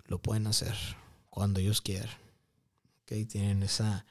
lo 0.05 0.20
pueden 0.20 0.47
hacer 0.47 0.76
cuando 1.30 1.60
ellos 1.60 1.82
quieran. 1.82 2.18
¿Okay? 3.03 3.26
Tienen 3.26 3.62
esa, 3.62 4.05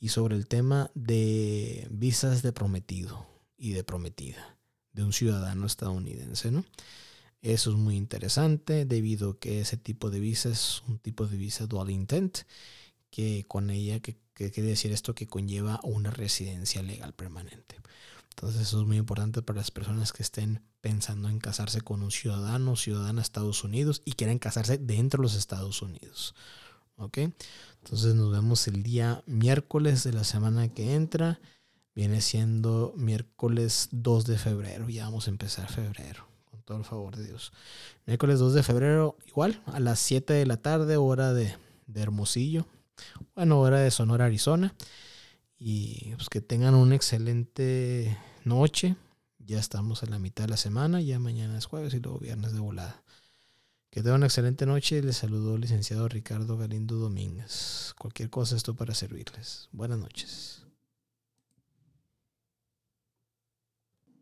y 0.00 0.08
sobre 0.08 0.36
el 0.36 0.48
tema 0.48 0.90
de 0.94 1.86
visas 1.90 2.42
de 2.42 2.52
prometido 2.52 3.26
y 3.58 3.72
de 3.72 3.84
prometida 3.84 4.57
de 4.98 5.04
un 5.04 5.12
ciudadano 5.12 5.64
estadounidense, 5.64 6.50
¿no? 6.50 6.64
Eso 7.40 7.70
es 7.70 7.76
muy 7.76 7.96
interesante 7.96 8.84
debido 8.84 9.30
a 9.30 9.38
que 9.38 9.60
ese 9.60 9.76
tipo 9.76 10.10
de 10.10 10.18
visa 10.18 10.48
es 10.48 10.82
un 10.88 10.98
tipo 10.98 11.28
de 11.28 11.36
visa 11.36 11.66
dual 11.66 11.90
intent, 11.90 12.38
que 13.10 13.44
con 13.46 13.70
ella, 13.70 14.00
que, 14.00 14.18
quiere 14.34 14.62
decir 14.62 14.90
esto, 14.90 15.14
que 15.14 15.28
conlleva 15.28 15.78
una 15.84 16.10
residencia 16.10 16.82
legal 16.82 17.14
permanente. 17.14 17.76
Entonces 18.30 18.62
eso 18.62 18.80
es 18.80 18.86
muy 18.86 18.96
importante 18.96 19.40
para 19.40 19.58
las 19.58 19.70
personas 19.70 20.12
que 20.12 20.24
estén 20.24 20.62
pensando 20.80 21.28
en 21.28 21.38
casarse 21.38 21.80
con 21.80 22.02
un 22.02 22.10
ciudadano 22.10 22.74
ciudadana 22.74 23.20
de 23.20 23.22
Estados 23.22 23.62
Unidos 23.62 24.02
y 24.04 24.12
quieran 24.12 24.38
casarse 24.38 24.78
dentro 24.78 25.18
de 25.18 25.22
los 25.22 25.36
Estados 25.36 25.80
Unidos. 25.80 26.34
¿Ok? 26.96 27.18
Entonces 27.84 28.16
nos 28.16 28.32
vemos 28.32 28.66
el 28.66 28.82
día 28.82 29.22
miércoles 29.26 30.02
de 30.02 30.12
la 30.12 30.24
semana 30.24 30.68
que 30.68 30.94
entra. 30.94 31.40
Viene 31.98 32.20
siendo 32.20 32.94
miércoles 32.96 33.88
2 33.90 34.24
de 34.24 34.38
febrero. 34.38 34.88
Ya 34.88 35.06
vamos 35.06 35.26
a 35.26 35.30
empezar 35.30 35.68
febrero, 35.68 36.28
con 36.44 36.62
todo 36.62 36.78
el 36.78 36.84
favor 36.84 37.16
de 37.16 37.24
Dios. 37.24 37.50
Miércoles 38.06 38.38
2 38.38 38.54
de 38.54 38.62
febrero, 38.62 39.16
igual, 39.26 39.60
a 39.66 39.80
las 39.80 39.98
7 39.98 40.32
de 40.32 40.46
la 40.46 40.58
tarde, 40.58 40.96
hora 40.96 41.32
de, 41.32 41.56
de 41.88 42.00
Hermosillo. 42.00 42.68
Bueno, 43.34 43.58
hora 43.58 43.80
de 43.80 43.90
Sonora, 43.90 44.26
Arizona. 44.26 44.76
Y 45.58 46.14
pues 46.14 46.28
que 46.28 46.40
tengan 46.40 46.76
una 46.76 46.94
excelente 46.94 48.16
noche. 48.44 48.94
Ya 49.40 49.58
estamos 49.58 50.04
a 50.04 50.06
la 50.06 50.20
mitad 50.20 50.44
de 50.44 50.50
la 50.50 50.56
semana. 50.56 51.00
Ya 51.00 51.18
mañana 51.18 51.58
es 51.58 51.66
jueves 51.66 51.94
y 51.94 51.98
luego 51.98 52.20
viernes 52.20 52.52
de 52.52 52.60
volada. 52.60 53.02
Que 53.90 54.02
tengan 54.02 54.18
una 54.18 54.26
excelente 54.26 54.66
noche. 54.66 55.02
Les 55.02 55.16
saludó 55.16 55.56
el 55.56 55.62
licenciado 55.62 56.06
Ricardo 56.06 56.56
Galindo 56.56 56.94
Domínguez. 56.94 57.92
Cualquier 57.98 58.30
cosa 58.30 58.54
esto 58.54 58.76
para 58.76 58.94
servirles. 58.94 59.68
Buenas 59.72 59.98
noches. 59.98 60.67